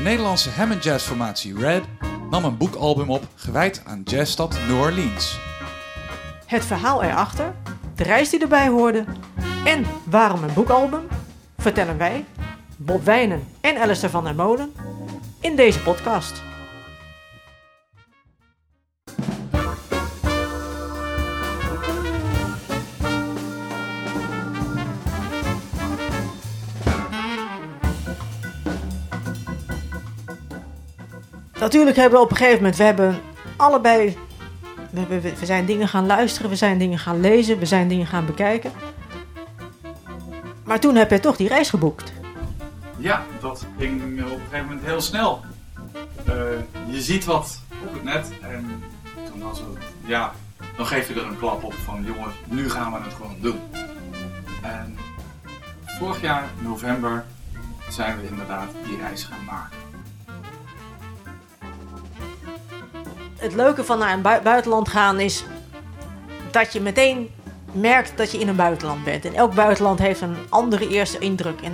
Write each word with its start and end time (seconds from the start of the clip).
De 0.00 0.06
Nederlandse 0.06 0.50
Hammond 0.50 0.84
Jazz 0.84 1.06
formatie 1.06 1.58
Red 1.58 1.82
nam 2.30 2.44
een 2.44 2.56
boekalbum 2.56 3.10
op 3.10 3.26
gewijd 3.34 3.82
aan 3.84 4.02
jazzstad 4.04 4.58
New 4.68 4.80
Orleans. 4.80 5.38
Het 6.46 6.64
verhaal 6.64 7.02
erachter, 7.02 7.54
de 7.94 8.02
reis 8.02 8.30
die 8.30 8.40
erbij 8.40 8.68
hoorde 8.68 9.04
en 9.64 9.84
waarom 10.04 10.42
een 10.42 10.54
boekalbum 10.54 11.06
vertellen 11.58 11.98
wij, 11.98 12.24
Bob 12.76 13.04
Wijnen 13.04 13.46
en 13.60 13.76
Alistair 13.76 14.10
van 14.10 14.24
der 14.24 14.34
Molen, 14.34 14.72
in 15.40 15.56
deze 15.56 15.80
podcast. 15.80 16.42
Natuurlijk 31.60 31.96
hebben 31.96 32.18
we 32.18 32.24
op 32.24 32.30
een 32.30 32.36
gegeven 32.36 32.56
moment, 32.58 32.76
we 32.76 32.84
hebben 32.84 33.20
allebei, 33.56 34.16
we, 34.90 34.98
hebben- 35.00 35.22
we 35.38 35.46
zijn 35.46 35.64
dingen 35.66 35.88
gaan 35.88 36.06
luisteren, 36.06 36.50
we 36.50 36.56
zijn 36.56 36.78
dingen 36.78 36.98
gaan 36.98 37.20
lezen, 37.20 37.58
we 37.58 37.66
zijn 37.66 37.88
dingen 37.88 38.06
gaan 38.06 38.26
bekijken. 38.26 38.72
Maar 40.64 40.80
toen 40.80 40.94
heb 40.94 41.10
je 41.10 41.20
toch 41.20 41.36
die 41.36 41.48
reis 41.48 41.70
geboekt. 41.70 42.12
Ja, 42.96 43.24
dat 43.40 43.66
ging 43.78 44.02
op 44.02 44.08
een 44.30 44.40
gegeven 44.50 44.66
moment 44.66 44.86
heel 44.86 45.00
snel. 45.00 45.40
Eh, 46.24 46.34
je 46.86 47.00
ziet 47.00 47.24
wat 47.24 47.60
op 47.86 47.92
het 47.92 48.04
net 48.04 48.30
en 48.42 48.82
toen 49.30 49.40
was 49.42 49.58
het, 49.58 49.66
ja, 50.04 50.32
dan 50.76 50.86
geef 50.86 51.08
je 51.08 51.14
er 51.14 51.26
een 51.26 51.38
klap 51.38 51.64
op 51.64 51.74
van 51.74 52.04
jongens, 52.04 52.34
nu 52.44 52.70
gaan 52.70 52.92
we 52.92 52.98
het 53.02 53.14
gewoon 53.14 53.36
doen. 53.40 53.60
En 54.62 54.96
vorig 55.98 56.20
jaar, 56.20 56.44
november, 56.62 57.24
zijn 57.88 58.20
we 58.20 58.26
inderdaad 58.28 58.68
die 58.84 58.96
reis 58.96 59.24
gaan 59.24 59.44
maken. 59.44 59.78
Het 63.40 63.54
leuke 63.54 63.84
van 63.84 63.98
naar 63.98 64.12
een 64.12 64.22
bui- 64.22 64.42
buitenland 64.42 64.88
gaan 64.88 65.20
is 65.20 65.44
dat 66.50 66.72
je 66.72 66.80
meteen 66.80 67.30
merkt 67.72 68.16
dat 68.16 68.32
je 68.32 68.38
in 68.38 68.48
een 68.48 68.56
buitenland 68.56 69.04
bent. 69.04 69.24
En 69.24 69.34
elk 69.34 69.54
buitenland 69.54 69.98
heeft 69.98 70.20
een 70.20 70.36
andere 70.48 70.88
eerste 70.88 71.18
indruk. 71.18 71.60
En 71.60 71.72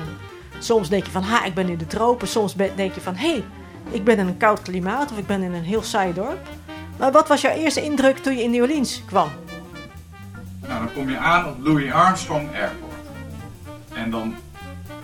soms 0.58 0.89
denk 0.89 1.05
je 1.05 1.11
van, 1.11 1.23
ha, 1.23 1.45
ik 1.45 1.55
ben 1.55 1.69
in 1.69 1.78
de 1.78 1.86
tropen. 1.86 2.28
Soms 2.28 2.55
denk 2.55 2.95
je 2.95 3.00
van, 3.00 3.14
hé, 3.14 3.31
hey, 3.31 3.45
ik 3.91 4.05
ben 4.05 4.19
in 4.19 4.27
een 4.27 4.36
koud 4.36 4.62
klimaat 4.62 5.11
of 5.11 5.19
ik 5.19 5.27
ben 5.27 5.42
in 5.42 5.53
een 5.53 5.62
heel 5.62 5.83
saai 5.83 6.12
dorp. 6.12 6.48
Maar 6.97 7.12
wat 7.12 7.28
was 7.28 7.41
jouw 7.41 7.55
eerste 7.55 7.83
indruk 7.83 8.19
toen 8.19 8.36
je 8.36 8.42
in 8.42 8.51
New 8.51 8.62
Orleans 8.62 9.03
kwam? 9.06 9.28
Nou, 10.61 10.84
dan 10.84 10.92
kom 10.92 11.11
je 11.11 11.19
aan 11.19 11.48
op 11.48 11.64
Louis 11.64 11.92
Armstrong 11.92 12.48
Airport. 12.55 12.92
En 13.95 14.11
dan 14.11 14.34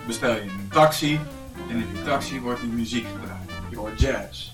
bestel 0.07 0.35
je 0.35 0.41
een 0.41 0.67
taxi. 0.71 1.19
En 1.69 1.75
in 1.75 1.87
die 1.93 2.03
taxi 2.03 2.41
wordt 2.41 2.61
die 2.61 2.69
muziek 2.69 3.05
gedraaid. 3.05 3.49
Je 3.69 3.77
hoort 3.77 3.99
jazz. 3.99 4.52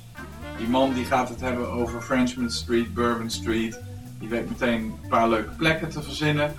Die 0.60 0.68
man 0.68 0.94
die 0.94 1.06
gaat 1.06 1.30
het 1.30 1.42
hebben 1.42 1.72
over 1.72 2.02
Frenchman 2.02 2.50
Street, 2.52 2.94
Bourbon 2.94 3.30
Street. 3.30 3.80
Die 4.20 4.30
weet 4.30 4.50
meteen 4.50 4.82
een 5.02 5.10
paar 5.10 5.30
leuke 5.30 5.50
plekken 5.58 5.90
te 5.90 6.02
verzinnen. 6.04 6.54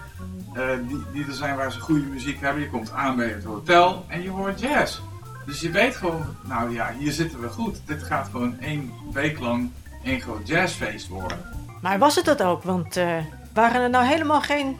eh, 0.54 0.62
die, 0.88 1.04
die 1.12 1.26
er 1.26 1.32
zijn 1.32 1.56
waar 1.56 1.72
ze 1.72 1.80
goede 1.80 2.06
muziek 2.06 2.40
hebben. 2.40 2.62
Je 2.62 2.70
komt 2.70 2.92
aan 2.92 3.16
bij 3.16 3.28
het 3.28 3.44
hotel 3.44 4.04
en 4.08 4.22
je 4.22 4.30
hoort 4.30 4.60
jazz. 4.60 5.00
Dus 5.46 5.60
je 5.60 5.70
weet 5.70 5.96
gewoon, 5.96 6.24
nou 6.48 6.72
ja, 6.72 6.92
hier 6.98 7.12
zitten 7.12 7.40
we 7.40 7.48
goed. 7.48 7.80
Dit 7.84 8.02
gaat 8.02 8.28
gewoon 8.30 8.58
één 8.60 8.92
week 9.12 9.40
lang 9.40 9.70
één 10.04 10.20
groot 10.20 10.48
jazzfeest 10.48 11.08
worden. 11.08 11.38
Maar 11.82 11.98
was 11.98 12.14
het 12.14 12.24
dat 12.24 12.42
ook? 12.42 12.62
Want 12.62 12.96
eh, 12.96 13.16
waren 13.54 13.80
er 13.82 13.90
nou 13.90 14.04
helemaal 14.04 14.40
geen 14.40 14.76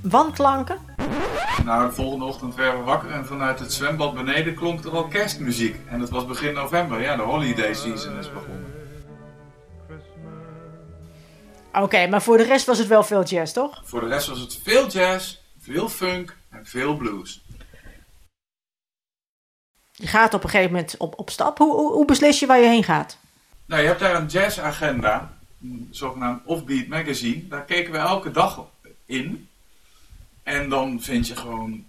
wanklanken? 0.00 0.76
Nou, 1.64 1.86
de 1.86 1.92
volgende 1.94 2.24
ochtend 2.24 2.54
werden 2.54 2.78
we 2.78 2.84
wakker 2.84 3.10
en 3.10 3.26
vanuit 3.26 3.58
het 3.58 3.72
zwembad 3.72 4.14
beneden 4.14 4.54
klonk 4.54 4.84
er 4.84 4.90
al 4.90 5.04
kerstmuziek. 5.04 5.76
En 5.88 6.00
het 6.00 6.10
was 6.10 6.26
begin 6.26 6.54
november, 6.54 7.00
ja, 7.00 7.16
de 7.16 7.22
holiday 7.22 7.74
season 7.74 8.18
is 8.18 8.32
begonnen. 8.32 8.55
Oké, 11.82 12.06
maar 12.06 12.22
voor 12.22 12.36
de 12.36 12.44
rest 12.44 12.66
was 12.66 12.78
het 12.78 12.86
wel 12.86 13.02
veel 13.02 13.24
jazz, 13.24 13.52
toch? 13.52 13.82
Voor 13.84 14.00
de 14.00 14.06
rest 14.06 14.26
was 14.26 14.38
het 14.38 14.58
veel 14.62 14.88
jazz, 14.88 15.36
veel 15.60 15.88
funk 15.88 16.36
en 16.48 16.66
veel 16.66 16.96
blues. 16.96 17.44
Je 19.92 20.06
gaat 20.06 20.34
op 20.34 20.44
een 20.44 20.50
gegeven 20.50 20.72
moment 20.72 20.96
op, 20.96 21.18
op 21.18 21.30
stap. 21.30 21.58
Hoe, 21.58 21.74
hoe, 21.74 21.92
hoe 21.92 22.04
beslis 22.04 22.40
je 22.40 22.46
waar 22.46 22.60
je 22.60 22.68
heen 22.68 22.84
gaat? 22.84 23.18
Nou, 23.66 23.82
je 23.82 23.88
hebt 23.88 24.00
daar 24.00 24.14
een 24.14 24.26
jazzagenda, 24.26 25.36
een 25.62 25.88
zogenaamd 25.90 26.44
Offbeat 26.44 26.86
Magazine. 26.86 27.48
Daar 27.48 27.64
keken 27.64 27.92
we 27.92 27.98
elke 27.98 28.30
dag 28.30 28.66
in. 29.06 29.48
En 30.42 30.68
dan 30.68 31.02
vind 31.02 31.28
je 31.28 31.36
gewoon 31.36 31.84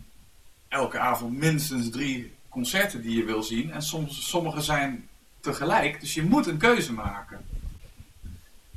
elke 0.67 0.99
avond 0.99 1.37
minstens 1.37 1.89
drie 1.89 2.33
concerten 2.49 3.01
die 3.01 3.17
je 3.17 3.23
wil 3.23 3.43
zien. 3.43 3.71
En 3.71 3.81
soms, 3.81 4.29
sommige 4.29 4.61
zijn 4.61 5.07
tegelijk, 5.39 5.99
dus 5.99 6.13
je 6.13 6.23
moet 6.23 6.47
een 6.47 6.57
keuze 6.57 6.93
maken. 6.93 7.45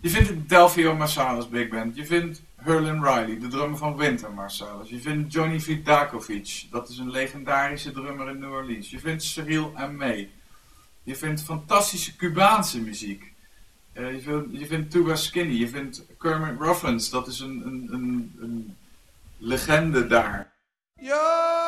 Je 0.00 0.10
vindt 0.10 0.28
de 0.28 0.46
Delphio 0.46 0.96
Marsalis 0.96 1.48
Big 1.48 1.68
Band. 1.68 1.96
Je 1.96 2.06
vindt 2.06 2.42
Hurlin 2.56 3.04
Riley, 3.04 3.38
de 3.38 3.48
drummer 3.48 3.78
van 3.78 3.96
Winter 3.96 4.32
Marsalis. 4.32 4.88
Je 4.88 5.00
vindt 5.00 5.32
Johnny 5.32 5.60
Vidakovic, 5.60 6.66
dat 6.70 6.88
is 6.88 6.98
een 6.98 7.10
legendarische 7.10 7.92
drummer 7.92 8.28
in 8.28 8.38
New 8.38 8.52
Orleans. 8.52 8.90
Je 8.90 8.98
vindt 8.98 9.22
Cyril 9.22 9.72
May. 9.96 10.30
Je 11.02 11.16
vindt 11.16 11.42
fantastische 11.42 12.16
Cubaanse 12.16 12.80
muziek. 12.80 13.32
Eh, 13.92 14.12
je, 14.12 14.20
vindt, 14.20 14.58
je 14.58 14.66
vindt 14.66 14.90
Tuba 14.90 15.16
Skinny. 15.16 15.54
Je 15.54 15.68
vindt 15.68 16.02
Kermit 16.18 16.60
Ruffins, 16.60 17.10
dat 17.10 17.26
is 17.26 17.40
een, 17.40 17.66
een, 17.66 17.88
een, 17.92 18.32
een 18.40 18.76
legende 19.38 20.06
daar. 20.06 20.52
Yo. 20.94 21.59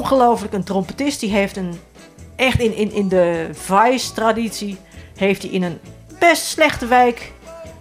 Ongelooflijk 0.00 0.52
een 0.52 0.64
trompetist. 0.64 1.20
Die 1.20 1.30
heeft 1.30 1.56
een. 1.56 1.80
Echt 2.36 2.60
in, 2.60 2.74
in, 2.74 2.92
in 2.92 3.08
de 3.08 3.48
Vice-traditie. 3.52 4.78
Heeft 5.16 5.42
hij 5.42 5.50
in 5.50 5.62
een 5.62 5.78
best 6.18 6.44
slechte 6.44 6.86
wijk. 6.86 7.32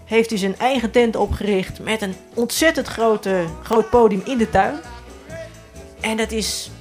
Heeft 0.06 0.30
hij 0.30 0.40
zijn 0.40 0.57
eigen 0.57 0.91
tent 0.91 1.16
opgericht. 1.16 1.80
Met 1.80 2.02
een 2.02 2.16
ontzettend 2.34 2.88
grote, 2.88 3.46
groot 3.63 3.90
podium 3.90 4.22
in 4.25 4.38
de 4.38 4.50
tuin. 4.50 4.80
En 6.00 6.18
dat 6.18 6.31
is. 6.31 6.72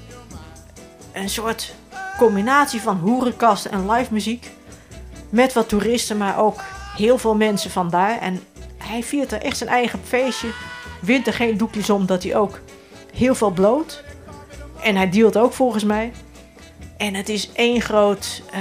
Een 1.13 1.29
soort 1.29 1.75
combinatie 2.17 2.81
van 2.81 2.99
hoerenkasten 2.99 3.71
en 3.71 3.91
live 3.91 4.13
muziek. 4.13 4.51
Met 5.31 5.53
wat 5.53 5.69
toeristen, 5.69 6.17
maar 6.17 6.39
ook 6.39 6.61
heel 6.97 7.19
veel 7.19 7.35
mensen 7.35 7.71
vandaar. 7.71 8.19
En 8.21 8.41
hij 8.79 9.03
viert 9.03 9.33
er 9.33 9.43
echt 9.43 9.57
zijn 9.57 9.71
eigen 9.71 10.01
feestje. 10.05 10.49
Wint 11.01 11.27
er 11.27 11.33
geen 11.33 11.57
doekjes 11.57 11.91
om 11.91 12.07
dat 12.07 12.23
hij 12.23 12.37
ook 12.37 12.61
heel 13.13 13.35
veel 13.35 13.51
bloot. 13.51 14.03
En 14.83 14.97
hij 14.97 15.11
dealt 15.11 15.37
ook 15.37 15.53
volgens 15.53 15.85
mij. 15.85 16.13
En 16.97 17.15
het 17.15 17.29
is 17.29 17.53
één 17.53 17.81
groot 17.81 18.43
eh, 18.53 18.61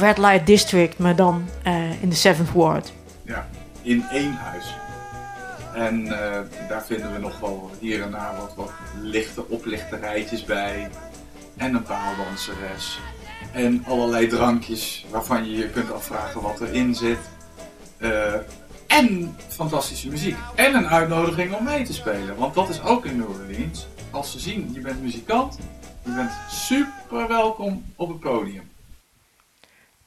Red 0.00 0.18
Light 0.18 0.46
District, 0.46 0.98
maar 0.98 1.16
dan 1.16 1.48
eh, 1.62 2.02
in 2.02 2.08
de 2.08 2.16
7th 2.16 2.52
Ward. 2.52 2.92
Ja, 3.22 3.48
in 3.82 4.04
één 4.10 4.32
huis. 4.32 4.74
En 5.74 6.06
eh, 6.06 6.40
daar 6.68 6.84
vinden 6.84 7.12
we 7.12 7.18
nog 7.18 7.40
wel 7.40 7.70
hier 7.78 8.02
en 8.02 8.10
daar 8.10 8.36
wat, 8.36 8.52
wat 8.56 8.70
lichte 9.00 9.48
oplichterrijtjes 9.48 10.44
bij. 10.44 10.88
En 11.56 11.74
een 11.74 11.82
paaldanseres. 11.82 13.00
En 13.52 13.84
allerlei 13.86 14.26
drankjes 14.26 15.06
waarvan 15.10 15.50
je 15.50 15.56
je 15.56 15.70
kunt 15.70 15.92
afvragen 15.92 16.40
wat 16.40 16.60
erin 16.60 16.94
zit. 16.94 17.18
En 18.86 19.36
fantastische 19.48 20.08
muziek. 20.08 20.36
En 20.54 20.74
een 20.74 20.88
uitnodiging 20.88 21.54
om 21.54 21.64
mee 21.64 21.84
te 21.84 21.92
spelen. 21.92 22.36
Want 22.36 22.54
dat 22.54 22.68
is 22.68 22.82
ook 22.82 23.04
in 23.04 23.16
New 23.16 23.28
Orleans. 23.28 23.86
Als 24.14 24.32
ze 24.32 24.38
zien, 24.38 24.70
je 24.72 24.80
bent 24.80 25.02
muzikant. 25.02 25.58
Je 26.04 26.10
bent 26.14 26.30
super 26.48 27.28
welkom 27.28 27.84
op 27.96 28.08
het 28.08 28.20
podium. 28.20 28.70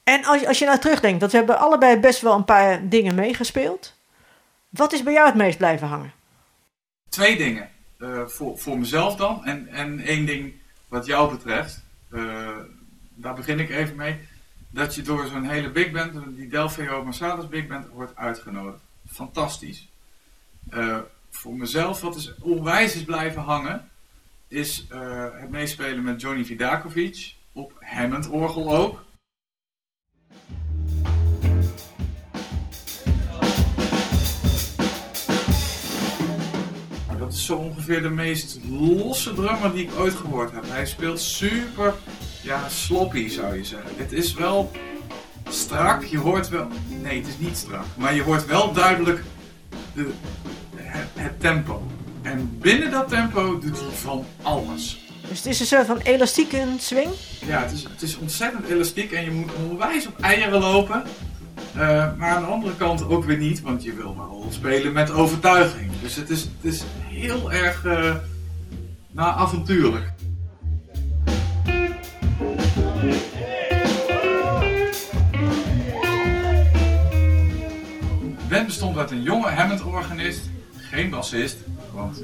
En 0.04 0.26
als, 0.26 0.42
je- 0.42 0.48
als 0.48 0.60
je 0.60 0.66
nou 0.66 0.80
terugdenkt, 0.80 1.20
dat 1.20 1.32
we 1.32 1.38
hebben 1.38 1.60
allebei 1.60 2.00
best 2.00 2.22
wel 2.22 2.36
een 2.36 2.46
paar 2.46 2.90
dingen 2.90 3.16
meegespeeld. 3.16 3.94
Wat 4.70 4.94
is 4.94 5.04
bij 5.04 5.14
jou 5.14 5.26
het 5.26 5.36
meest 5.36 5.58
blijven 5.58 5.88
hangen? 5.88 6.12
Twee 7.10 7.38
dingen. 7.38 7.70
Eh, 8.00 8.26
voor, 8.26 8.58
voor 8.58 8.78
mezelf 8.80 9.16
dan. 9.16 9.46
En, 9.46 9.68
en 9.68 10.00
één 10.00 10.26
ding 10.26 10.54
wat 10.88 11.06
jou 11.06 11.32
betreft. 11.32 11.84
Eh, 12.12 12.48
daar 13.14 13.34
begin 13.34 13.60
ik 13.60 13.70
even 13.70 13.96
mee. 13.96 14.20
Dat 14.70 14.96
je 14.96 15.02
door 15.02 15.28
zo'n 15.28 15.50
hele 15.50 15.70
big 15.70 15.92
band, 15.92 16.14
die 16.36 16.48
Delphio 16.48 17.04
Marsalis 17.04 17.48
big 17.48 17.68
band, 17.68 17.88
wordt 17.88 18.16
uitgenodigd. 18.16 18.78
Fantastisch. 19.12 19.88
Eh, 20.70 20.98
voor 21.32 21.54
mezelf, 21.54 22.02
wat 22.02 22.16
is 22.16 22.34
onwijs 22.42 22.96
is 22.96 23.04
blijven 23.04 23.42
hangen, 23.42 23.90
is 24.48 24.86
eh, 24.90 25.26
het 25.32 25.50
meespelen 25.50 26.04
met 26.04 26.22
Johnny 26.22 26.46
Vidakovic. 26.46 27.36
Op 27.54 27.74
Hammond 27.80 28.30
orgel 28.30 28.76
ook. 28.76 29.06
dat 37.28 37.36
is 37.36 37.46
zo 37.46 37.56
ongeveer 37.56 38.02
de 38.02 38.10
meest 38.10 38.60
losse 38.70 39.34
drummer 39.34 39.74
die 39.74 39.84
ik 39.84 40.00
ooit 40.00 40.14
gehoord 40.14 40.52
heb. 40.52 40.64
Hij 40.68 40.86
speelt 40.86 41.20
super, 41.20 41.94
ja, 42.42 42.70
sloppy 42.70 43.28
zou 43.30 43.56
je 43.56 43.64
zeggen. 43.64 43.92
Het 43.96 44.12
is 44.12 44.34
wel 44.34 44.72
strak, 45.50 46.04
je 46.04 46.18
hoort 46.18 46.50
wel... 46.50 46.68
Nee, 47.02 47.20
het 47.20 47.28
is 47.28 47.38
niet 47.38 47.58
strak. 47.58 47.86
Maar 47.98 48.16
je 48.16 48.22
hoort 48.22 48.46
wel 48.46 48.74
duidelijk 48.74 49.24
de, 49.94 50.12
het 51.14 51.40
tempo. 51.40 51.97
En 52.28 52.58
binnen 52.60 52.92
dat 52.92 53.08
tempo 53.08 53.60
doet 53.60 53.80
hij 53.80 53.90
van 53.90 54.26
alles. 54.42 55.06
Dus 55.30 55.38
het 55.38 55.46
is 55.46 55.60
een 55.60 55.66
soort 55.66 55.86
van 55.86 55.98
elastieke 55.98 56.66
swing. 56.80 57.10
Ja, 57.46 57.62
het 57.62 57.72
is, 57.72 57.84
het 57.84 58.02
is 58.02 58.18
ontzettend 58.18 58.66
elastiek 58.66 59.12
en 59.12 59.24
je 59.24 59.32
moet 59.32 59.52
onwijs 59.70 60.08
op 60.08 60.20
eieren 60.20 60.60
lopen. 60.60 61.04
Eh, 61.74 62.18
maar 62.18 62.30
aan 62.30 62.42
de 62.42 62.48
andere 62.48 62.76
kant 62.76 63.08
ook 63.08 63.26
weer 63.26 63.38
niet, 63.38 63.62
want 63.62 63.84
je 63.84 63.94
wil 63.94 64.16
wel 64.16 64.48
spelen 64.50 64.94
met 64.94 65.12
overtuiging. 65.12 65.92
Dus 66.02 66.16
het 66.16 66.30
is, 66.30 66.42
het 66.42 66.74
is 66.74 66.84
heel 67.04 67.52
erg 67.52 67.84
nou, 69.12 69.38
avontuurlijk. 69.38 70.12
De 78.38 78.54
band 78.54 78.66
bestond 78.66 78.98
uit 78.98 79.12
een 79.12 79.24
jonge 79.24 79.50
Hammond-organist, 79.50 80.42
geen 80.78 81.10
bassist, 81.10 81.58
want 81.98 82.18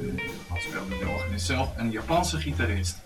dat 0.50 0.58
speelde 0.62 0.98
de 1.06 1.12
organist 1.18 1.46
zelf, 1.46 1.70
en 1.78 1.86
een 1.86 1.92
Japanse 1.92 2.38
gitarist. 2.38 2.98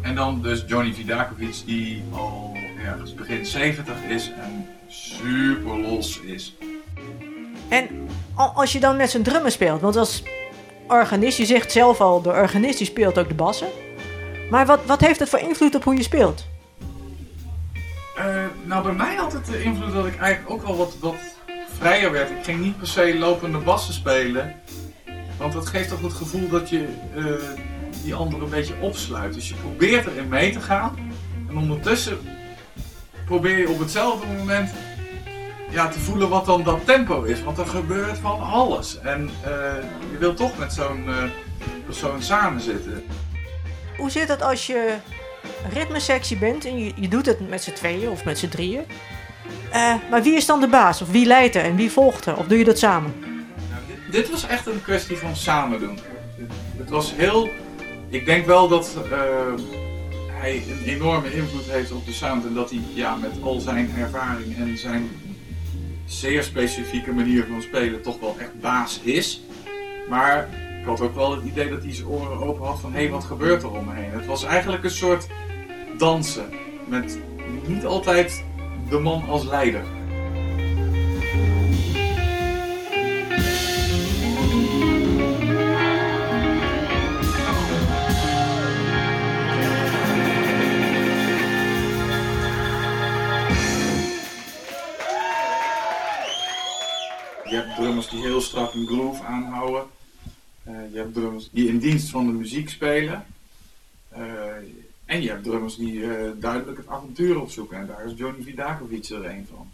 En 0.00 0.14
dan 0.14 0.42
dus 0.42 0.64
Johnny 0.66 0.94
Vidakovic, 0.94 1.54
die 1.66 2.02
al 2.12 2.56
ergens 2.84 3.14
begin 3.14 3.46
70 3.46 3.94
is 4.08 4.30
en 4.40 4.68
super 4.88 5.78
los 5.80 6.20
is. 6.20 6.54
En 7.68 7.88
al- 8.34 8.52
als 8.54 8.72
je 8.72 8.80
dan 8.80 8.96
met 8.96 9.10
zijn 9.10 9.22
drummer 9.22 9.50
speelt, 9.50 9.80
want 9.80 9.96
als 9.96 10.22
organist, 10.88 11.38
je 11.38 11.44
zegt 11.46 11.72
zelf 11.72 12.00
al, 12.00 12.22
de 12.22 12.28
organist 12.28 12.78
die 12.78 12.86
speelt 12.86 13.18
ook 13.18 13.28
de 13.28 13.34
bassen. 13.34 13.68
Maar 14.50 14.66
wat, 14.66 14.84
wat 14.86 15.00
heeft 15.00 15.18
het 15.18 15.28
voor 15.28 15.38
invloed 15.38 15.74
op 15.74 15.84
hoe 15.84 15.96
je 15.96 16.02
speelt? 16.02 16.46
Eh, 18.16 18.44
nou, 18.64 18.82
bij 18.82 18.92
mij 18.92 19.14
had 19.14 19.32
het 19.32 19.46
de 19.46 19.62
invloed 19.62 19.92
dat 19.92 20.06
ik 20.06 20.16
eigenlijk 20.18 20.50
ook 20.50 20.66
wel 20.66 20.76
wat, 20.76 20.96
wat 21.00 21.14
vrijer 21.78 22.12
werd. 22.12 22.30
Ik 22.30 22.44
ging 22.44 22.60
niet 22.60 22.78
per 22.78 22.86
se 22.86 23.18
lopende 23.18 23.58
bassen 23.58 23.94
spelen. 23.94 24.54
Want 25.38 25.52
dat 25.52 25.66
geeft 25.66 25.88
toch 25.88 26.02
het 26.02 26.12
gevoel 26.12 26.48
dat 26.48 26.68
je 26.68 26.88
eh, 27.16 27.24
die 28.02 28.14
andere 28.14 28.44
een 28.44 28.50
beetje 28.50 28.74
opsluit. 28.80 29.34
Dus 29.34 29.48
je 29.48 29.54
probeert 29.54 30.06
erin 30.06 30.28
mee 30.28 30.52
te 30.52 30.60
gaan. 30.60 31.12
En 31.48 31.56
ondertussen 31.56 32.18
probeer 33.24 33.58
je 33.58 33.68
op 33.68 33.78
hetzelfde 33.78 34.26
moment 34.26 34.70
ja, 35.70 35.88
te 35.88 36.00
voelen 36.00 36.28
wat 36.28 36.46
dan 36.46 36.62
dat 36.62 36.80
tempo 36.84 37.22
is. 37.22 37.42
Want 37.42 37.58
er 37.58 37.66
gebeurt 37.66 38.18
van 38.18 38.40
alles. 38.40 39.00
En 39.00 39.30
eh, 39.42 39.50
je 40.10 40.18
wilt 40.18 40.36
toch 40.36 40.58
met 40.58 40.72
zo'n 40.72 41.08
eh, 41.08 41.24
persoon 41.84 42.22
samen 42.22 42.60
zitten. 42.60 43.04
Hoe 43.96 44.10
zit 44.10 44.28
het 44.28 44.42
als 44.42 44.66
je 44.66 44.96
ritmesectie 45.72 46.36
bent 46.36 46.64
en 46.64 46.78
je, 46.78 46.92
je 46.96 47.08
doet 47.08 47.26
het 47.26 47.48
met 47.48 47.62
z'n 47.62 47.72
tweeën 47.72 48.08
of 48.08 48.24
met 48.24 48.38
z'n 48.38 48.48
drieën? 48.48 48.84
Maar 50.10 50.22
wie 50.22 50.36
is 50.36 50.46
dan 50.46 50.60
de 50.60 50.68
baas? 50.68 51.02
Of 51.02 51.10
wie 51.10 51.26
leidt 51.26 51.54
er 51.54 51.62
en 51.62 51.76
wie 51.76 51.90
volgt 51.90 52.26
er? 52.26 52.36
Of 52.36 52.46
doe 52.46 52.58
je 52.58 52.64
dat 52.64 52.78
samen? 52.78 53.27
Dit, 54.10 54.30
was 54.30 54.46
echt 54.46 54.66
een 54.66 54.82
kwestie 54.82 55.16
van 55.16 55.36
samen 55.36 55.80
doen. 55.80 55.98
Het, 56.36 56.52
het 56.76 56.90
was 56.90 57.14
heel. 57.14 57.48
Ik 58.08 58.26
denk 58.26 58.46
wel 58.46 58.68
dat 58.68 58.96
eh, 59.10 59.20
hij 60.26 60.62
een 60.70 60.84
enorme 60.84 61.34
invloed 61.34 61.70
heeft 61.70 61.92
op 61.92 62.06
de 62.06 62.12
sound. 62.12 62.46
En 62.46 62.54
dat 62.54 62.70
hij 62.70 62.80
ja, 62.94 63.16
met 63.16 63.32
al 63.42 63.60
zijn 63.60 63.90
ervaring 63.98 64.56
en 64.56 64.78
zijn 64.78 65.08
zeer 66.06 66.42
specifieke 66.42 67.12
manier 67.12 67.46
van 67.50 67.62
spelen 67.62 68.02
toch 68.02 68.20
wel 68.20 68.36
echt 68.38 68.60
baas 68.60 69.00
is. 69.02 69.40
Maar 70.08 70.48
ik 70.80 70.84
had 70.84 71.00
ook 71.00 71.14
wel 71.14 71.34
het 71.34 71.44
idee 71.44 71.70
dat 71.70 71.82
hij 71.82 71.94
zijn 71.94 72.08
oren 72.08 72.38
open 72.38 72.66
had 72.66 72.80
van 72.80 72.92
hé, 72.92 72.98
hey, 72.98 73.10
wat 73.10 73.24
gebeurt 73.24 73.62
er 73.62 73.70
om 73.70 73.84
me 73.84 73.94
heen? 73.94 74.10
Het 74.10 74.26
was 74.26 74.44
eigenlijk 74.44 74.84
een 74.84 74.90
soort 74.90 75.26
dansen. 75.98 76.48
Met 76.86 77.18
niet 77.66 77.86
altijd 77.86 78.44
de 78.88 78.98
man 78.98 79.24
als 79.28 79.44
leider. 79.44 79.82
Heel 98.38 98.46
strak 98.46 98.74
een 98.74 98.86
groove 98.86 99.22
aanhouden. 99.22 99.86
Eh, 100.62 100.74
je 100.92 100.98
hebt 100.98 101.14
drummers 101.14 101.48
die 101.52 101.68
in 101.68 101.78
dienst 101.78 102.10
van 102.10 102.26
de 102.26 102.32
muziek 102.32 102.68
spelen. 102.68 103.26
Eh, 104.08 104.22
en 105.04 105.22
je 105.22 105.28
hebt 105.28 105.44
drummers 105.44 105.76
die 105.76 106.02
eh, 106.02 106.30
duidelijk 106.36 106.78
het 106.78 106.88
avontuur 106.88 107.40
opzoeken. 107.40 107.78
En 107.78 107.86
daar 107.86 108.04
is 108.06 108.12
Johnny 108.16 108.42
Vidakovic 108.42 109.08
er 109.08 109.24
een 109.24 109.46
van. 109.50 109.68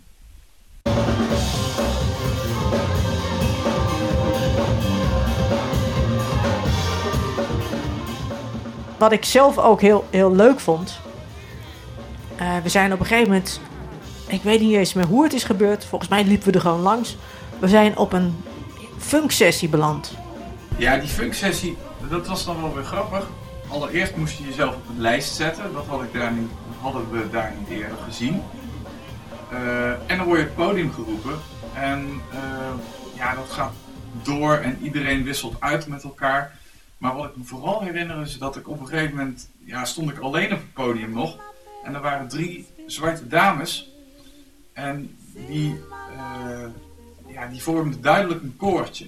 Wat 8.98 9.12
ik 9.12 9.24
zelf 9.24 9.58
ook 9.58 9.80
heel, 9.80 10.04
heel 10.10 10.34
leuk 10.34 10.60
vond. 10.60 11.00
we 12.62 12.68
zijn 12.68 12.92
op 12.92 13.00
een 13.00 13.06
gegeven 13.06 13.28
moment. 13.28 13.60
Ik 14.28 14.42
weet 14.42 14.60
niet 14.60 14.74
eens 14.74 14.94
meer 14.94 15.06
hoe 15.06 15.22
het 15.22 15.32
is 15.32 15.44
gebeurd. 15.44 15.84
Volgens 15.84 16.10
mij 16.10 16.24
liepen 16.24 16.46
we 16.46 16.52
er 16.52 16.60
gewoon 16.60 16.80
langs. 16.80 17.16
We 17.58 17.68
zijn 17.68 17.96
op 17.96 18.12
een 18.12 18.34
funksessie 19.04 19.68
beland. 19.68 20.12
Ja, 20.76 20.96
die 20.96 21.08
funksessie, 21.08 21.76
dat 22.10 22.26
was 22.26 22.44
dan 22.44 22.60
wel 22.60 22.74
weer 22.74 22.84
grappig. 22.84 23.26
Allereerst 23.68 24.16
moest 24.16 24.38
je 24.38 24.44
jezelf 24.44 24.74
op 24.74 24.88
een 24.88 25.00
lijst 25.00 25.34
zetten. 25.34 25.72
Dat 25.72 25.86
had 25.86 26.02
ik 26.02 26.12
daar 26.12 26.32
niet, 26.32 26.50
hadden 26.80 27.10
we 27.10 27.30
daar 27.30 27.52
niet 27.58 27.68
eerder 27.68 27.98
gezien. 28.04 28.42
Eh, 29.50 29.90
en 29.90 30.16
dan 30.16 30.26
word 30.26 30.38
je 30.38 30.44
het 30.44 30.54
podium 30.54 30.92
geroepen. 30.92 31.38
En 31.74 32.20
eh, 32.32 32.38
ja, 33.16 33.34
dat 33.34 33.50
gaat 33.50 33.72
door 34.22 34.54
en 34.54 34.78
iedereen 34.82 35.24
wisselt 35.24 35.56
uit 35.58 35.86
met 35.86 36.02
elkaar. 36.02 36.58
Maar 36.98 37.14
wat 37.14 37.24
ik 37.24 37.36
me 37.36 37.44
vooral 37.44 37.82
herinner 37.82 38.20
is 38.20 38.38
dat 38.38 38.56
ik 38.56 38.68
op 38.68 38.80
een 38.80 38.86
gegeven 38.86 39.16
moment, 39.16 39.48
ja, 39.64 39.84
stond 39.84 40.10
ik 40.10 40.18
alleen 40.18 40.52
op 40.52 40.58
het 40.58 40.72
podium 40.72 41.12
nog. 41.12 41.36
En 41.84 41.94
er 41.94 42.00
waren 42.00 42.28
drie 42.28 42.66
zwarte 42.86 43.26
dames. 43.26 43.90
En 44.72 45.16
die, 45.32 45.80
eh, 46.16 46.66
ja, 47.34 47.46
die 47.46 47.62
vormden 47.62 48.02
duidelijk 48.02 48.42
een 48.42 48.56
koortje. 48.56 49.06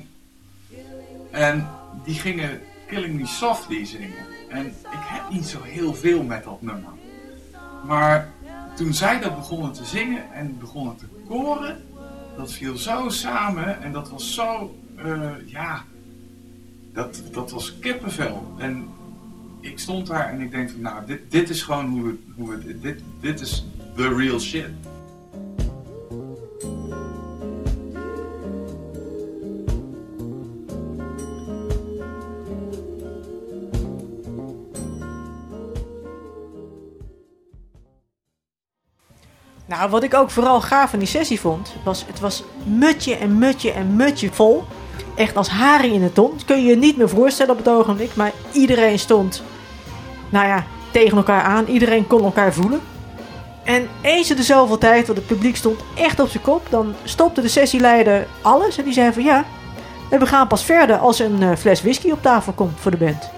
En 1.30 1.68
die 2.04 2.14
gingen 2.14 2.60
Killing 2.86 3.20
Me 3.20 3.26
Softly 3.26 3.84
zingen. 3.84 4.24
En 4.48 4.66
ik 4.66 5.04
heb 5.04 5.30
niet 5.30 5.46
zo 5.46 5.62
heel 5.62 5.94
veel 5.94 6.22
met 6.22 6.44
dat 6.44 6.62
nummer. 6.62 6.90
Maar 7.86 8.28
toen 8.76 8.94
zij 8.94 9.20
dat 9.20 9.36
begonnen 9.36 9.72
te 9.72 9.84
zingen 9.84 10.32
en 10.32 10.58
begonnen 10.58 10.96
te 10.96 11.06
koren, 11.28 11.84
dat 12.36 12.52
viel 12.52 12.76
zo 12.76 13.08
samen 13.08 13.82
en 13.82 13.92
dat 13.92 14.10
was 14.10 14.34
zo, 14.34 14.76
eh, 14.96 15.30
ja, 15.44 15.84
dat, 16.92 17.22
dat 17.32 17.50
was 17.50 17.78
kippenvel. 17.78 18.54
En 18.58 18.88
ik 19.60 19.78
stond 19.78 20.06
daar 20.06 20.28
en 20.28 20.40
ik 20.40 20.50
denk 20.50 20.70
van, 20.70 20.80
nou, 20.80 21.06
dit, 21.06 21.20
dit 21.30 21.50
is 21.50 21.62
gewoon 21.62 21.88
hoe 21.88 22.02
we, 22.02 22.18
hoe 22.36 22.48
we 22.48 22.80
dit, 22.80 23.00
dit 23.20 23.40
is 23.40 23.66
the 23.96 24.14
real 24.14 24.40
shit. 24.40 24.70
Nou, 39.66 39.90
wat 39.90 40.02
ik 40.02 40.14
ook 40.14 40.30
vooral 40.30 40.60
gaaf 40.60 40.90
van 40.90 40.98
die 40.98 41.08
sessie 41.08 41.40
vond, 41.40 41.74
was 41.84 42.04
het 42.06 42.20
was 42.20 42.44
mutje 42.64 43.16
en 43.16 43.38
mutje 43.38 43.72
en 43.72 43.96
mutje 43.96 44.30
vol. 44.32 44.64
Echt 45.14 45.36
als 45.36 45.48
haring 45.48 45.94
in 45.94 46.02
de 46.02 46.12
ton. 46.12 46.40
Kun 46.46 46.56
je 46.56 46.68
je 46.70 46.76
niet 46.76 46.96
meer 46.96 47.08
voorstellen 47.08 47.52
op 47.52 47.58
het 47.58 47.68
ogenblik. 47.68 48.16
Maar 48.16 48.32
iedereen 48.52 48.98
stond, 48.98 49.42
nou 50.28 50.46
ja, 50.46 50.64
tegen 50.90 51.16
elkaar 51.16 51.42
aan. 51.42 51.66
Iedereen 51.66 52.06
kon 52.06 52.24
elkaar 52.24 52.52
voelen. 52.52 52.80
En 53.64 53.88
eens 54.02 54.30
in 54.30 54.36
de 54.36 54.42
zoveel 54.42 54.78
tijd, 54.78 55.06
want 55.06 55.18
het 55.18 55.26
publiek 55.26 55.56
stond 55.56 55.80
echt 55.94 56.20
op 56.20 56.28
zijn 56.28 56.42
kop, 56.42 56.66
dan 56.70 56.94
stopte 57.04 57.40
de 57.40 57.48
sessieleider 57.48 58.26
alles. 58.42 58.78
En 58.78 58.84
die 58.84 58.92
zei 58.92 59.12
van 59.12 59.22
ja, 59.22 59.44
we 60.10 60.26
gaan 60.26 60.46
pas 60.46 60.64
verder 60.64 60.96
als 60.96 61.18
een 61.18 61.42
eh, 61.42 61.56
fles 61.56 61.82
whisky 61.82 62.10
op 62.10 62.22
tafel 62.22 62.52
komt 62.52 62.80
voor 62.80 62.90
de 62.90 62.96
band. 62.96 63.30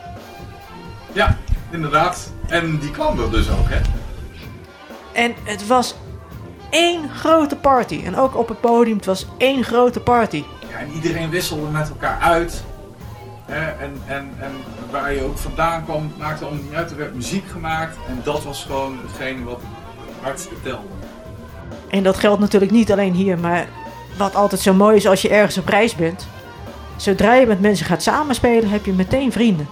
Ja, 1.13 1.37
inderdaad. 1.71 2.33
En 2.49 2.79
die 2.79 2.91
kwam 2.91 3.21
er 3.21 3.31
dus 3.31 3.51
ook, 3.51 3.69
hè? 3.69 3.81
En 5.13 5.35
het 5.45 5.67
was 5.67 5.95
één 6.71 7.11
grote 7.11 7.57
party. 7.57 8.03
En 8.05 8.17
ook 8.17 8.37
op 8.37 8.49
het 8.49 8.61
podium, 8.61 8.97
het 8.97 9.07
was 9.07 9.27
één 9.37 9.65
grote 9.65 10.01
party. 10.01 10.45
Ja, 10.71 10.79
en 10.79 10.91
iedereen 10.95 11.31
wisselde 11.31 11.71
met 11.71 11.89
elkaar 11.89 12.21
uit. 12.21 12.65
Hè, 13.45 13.85
en, 13.85 14.03
en, 14.07 14.31
en 14.41 14.51
waar 14.91 15.15
je 15.15 15.23
ook 15.23 15.39
vandaan 15.39 15.85
kwam, 15.85 16.13
maakte 16.19 16.45
allemaal 16.45 16.63
niet 16.63 16.75
uit. 16.75 16.91
Er 16.91 16.97
werd 16.97 17.15
muziek 17.15 17.49
gemaakt. 17.51 17.97
En 18.09 18.21
dat 18.25 18.45
was 18.45 18.65
gewoon 18.65 18.99
hetgene 19.07 19.45
wat 19.45 19.61
het 19.61 20.23
hardste 20.23 20.55
telde. 20.63 20.87
En 21.89 22.03
dat 22.03 22.17
geldt 22.17 22.41
natuurlijk 22.41 22.73
niet 22.73 22.93
alleen 22.93 23.13
hier, 23.13 23.39
maar 23.39 23.69
wat 24.19 24.35
altijd 24.35 24.61
zo 24.61 24.75
mooi 24.75 24.97
is 24.97 25.07
als 25.07 25.23
je 25.23 25.29
ergens 25.29 25.59
op 25.59 25.69
reis 25.69 25.95
bent. 25.95 26.27
Zodra 26.97 27.35
je 27.35 27.47
met 27.47 27.61
mensen 27.61 27.87
gaat 27.87 28.03
samenspelen, 28.03 28.71
heb 28.71 28.85
je 28.85 28.93
meteen 28.93 29.33
vrienden. 29.33 29.69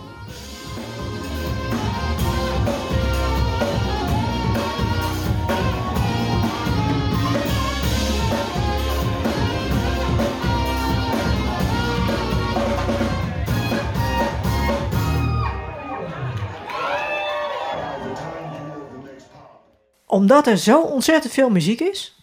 Omdat 20.17 20.47
er 20.47 20.57
zo 20.57 20.81
ontzettend 20.81 21.33
veel 21.33 21.51
muziek 21.51 21.81
is, 21.81 22.17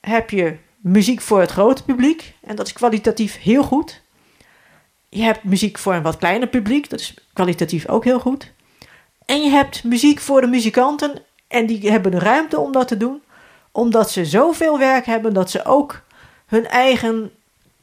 heb 0.00 0.30
je 0.30 0.56
muziek 0.76 1.20
voor 1.20 1.40
het 1.40 1.50
grote 1.50 1.84
publiek. 1.84 2.34
En 2.40 2.56
dat 2.56 2.66
is 2.66 2.72
kwalitatief 2.72 3.38
heel 3.38 3.62
goed. 3.62 4.00
Je 5.08 5.22
hebt 5.22 5.44
muziek 5.44 5.78
voor 5.78 5.94
een 5.94 6.02
wat 6.02 6.16
kleiner 6.16 6.48
publiek. 6.48 6.90
Dat 6.90 7.00
is 7.00 7.14
kwalitatief 7.32 7.88
ook 7.88 8.04
heel 8.04 8.20
goed. 8.20 8.52
En 9.26 9.42
je 9.42 9.50
hebt 9.50 9.84
muziek 9.84 10.20
voor 10.20 10.40
de 10.40 10.46
muzikanten. 10.46 11.22
En 11.46 11.66
die 11.66 11.90
hebben 11.90 12.10
de 12.10 12.18
ruimte 12.18 12.60
om 12.60 12.72
dat 12.72 12.88
te 12.88 12.96
doen. 12.96 13.22
Omdat 13.72 14.10
ze 14.10 14.24
zoveel 14.24 14.78
werk 14.78 15.06
hebben 15.06 15.34
dat 15.34 15.50
ze 15.50 15.64
ook 15.64 16.02
hun 16.46 16.66
eigen 16.66 17.30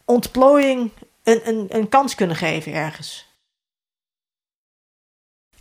ontplooiing 0.06 0.92
een, 1.24 1.42
een, 1.48 1.66
een 1.70 1.90
kans 1.90 2.16
kunnen 2.16 2.36
geven 2.36 2.74
ergens. 2.74 3.25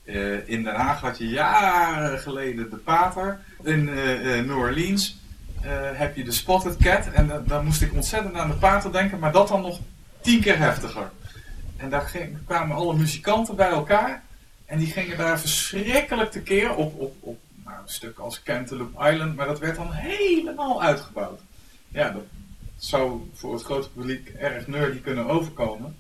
Uh, 0.05 0.49
in 0.49 0.63
Den 0.63 0.75
Haag 0.75 1.01
had 1.01 1.19
je 1.19 1.29
jaren 1.29 2.19
geleden 2.19 2.71
de 2.71 2.77
Pater. 2.77 3.41
In 3.63 3.89
uh, 3.89 4.25
uh, 4.25 4.47
New 4.47 4.59
Orleans 4.59 5.17
heb 5.93 6.17
je 6.17 6.25
de 6.25 6.33
Spotted 6.33 6.77
Cat. 6.77 7.11
En 7.13 7.45
dan 7.47 7.65
moest 7.65 7.83
ik 7.83 7.93
ontzettend 7.93 8.35
aan 8.35 8.51
de 8.51 8.57
Pater 8.57 8.93
denken, 8.93 9.19
maar 9.19 9.33
dat 9.33 9.49
dan 9.49 9.61
nog 9.61 9.81
tien 10.21 10.41
keer 10.41 10.59
heftiger. 10.59 11.11
En 11.77 11.91
daar 11.91 12.01
ging, 12.01 12.39
kwamen 12.47 12.77
alle 12.77 12.97
muzikanten 12.97 13.57
bij 13.57 13.69
elkaar. 13.69 14.23
En 14.67 14.79
die 14.79 14.93
gingen 14.93 15.19
daar 15.19 15.41
verschrikkelijk 15.41 16.31
tekeer 16.31 16.75
op, 16.75 17.01
op, 17.01 17.17
op 17.21 17.39
nou, 17.65 17.77
een 17.83 17.89
stuk 17.89 18.19
als 18.19 18.43
Cantaloupe 18.43 19.11
Island. 19.11 19.37
Maar 19.37 19.47
dat 19.47 19.59
werd 19.59 19.77
dan 19.77 19.93
helemaal 19.93 20.83
uitgebouwd. 20.83 21.41
Ja, 21.89 22.11
dat 22.11 22.25
zou 22.77 23.31
voor 23.35 23.55
het 23.55 23.63
grote 23.63 23.91
publiek 23.91 24.29
erg 24.29 24.67
nerdy 24.67 25.01
kunnen 25.01 25.27
overkomen. 25.27 25.97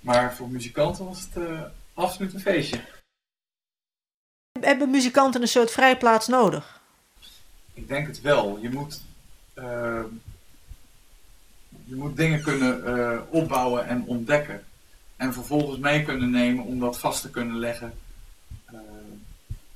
Maar 0.00 0.34
voor 0.34 0.48
muzikanten 0.48 1.04
was 1.04 1.28
het 1.32 1.44
absoluut 1.94 2.34
een 2.34 2.40
feestje. 2.40 2.80
Hebben 4.60 4.90
muzikanten 4.90 5.42
een 5.42 5.48
soort 5.48 5.70
vrijplaats 5.70 6.26
nodig? 6.26 6.80
Ik 7.74 7.88
denk 7.88 8.06
het 8.06 8.20
wel. 8.20 8.58
Je 8.60 8.70
moet, 8.70 9.02
uh, 9.54 10.02
je 11.84 11.94
moet 11.94 12.16
dingen 12.16 12.42
kunnen 12.42 12.98
uh, 12.98 13.20
opbouwen 13.30 13.86
en 13.86 14.04
ontdekken. 14.06 14.64
En 15.16 15.32
vervolgens 15.32 15.78
mee 15.78 16.02
kunnen 16.02 16.30
nemen 16.30 16.64
om 16.64 16.80
dat 16.80 16.98
vast 16.98 17.22
te 17.22 17.30
kunnen 17.30 17.58
leggen 17.58 17.94
uh, 18.72 18.78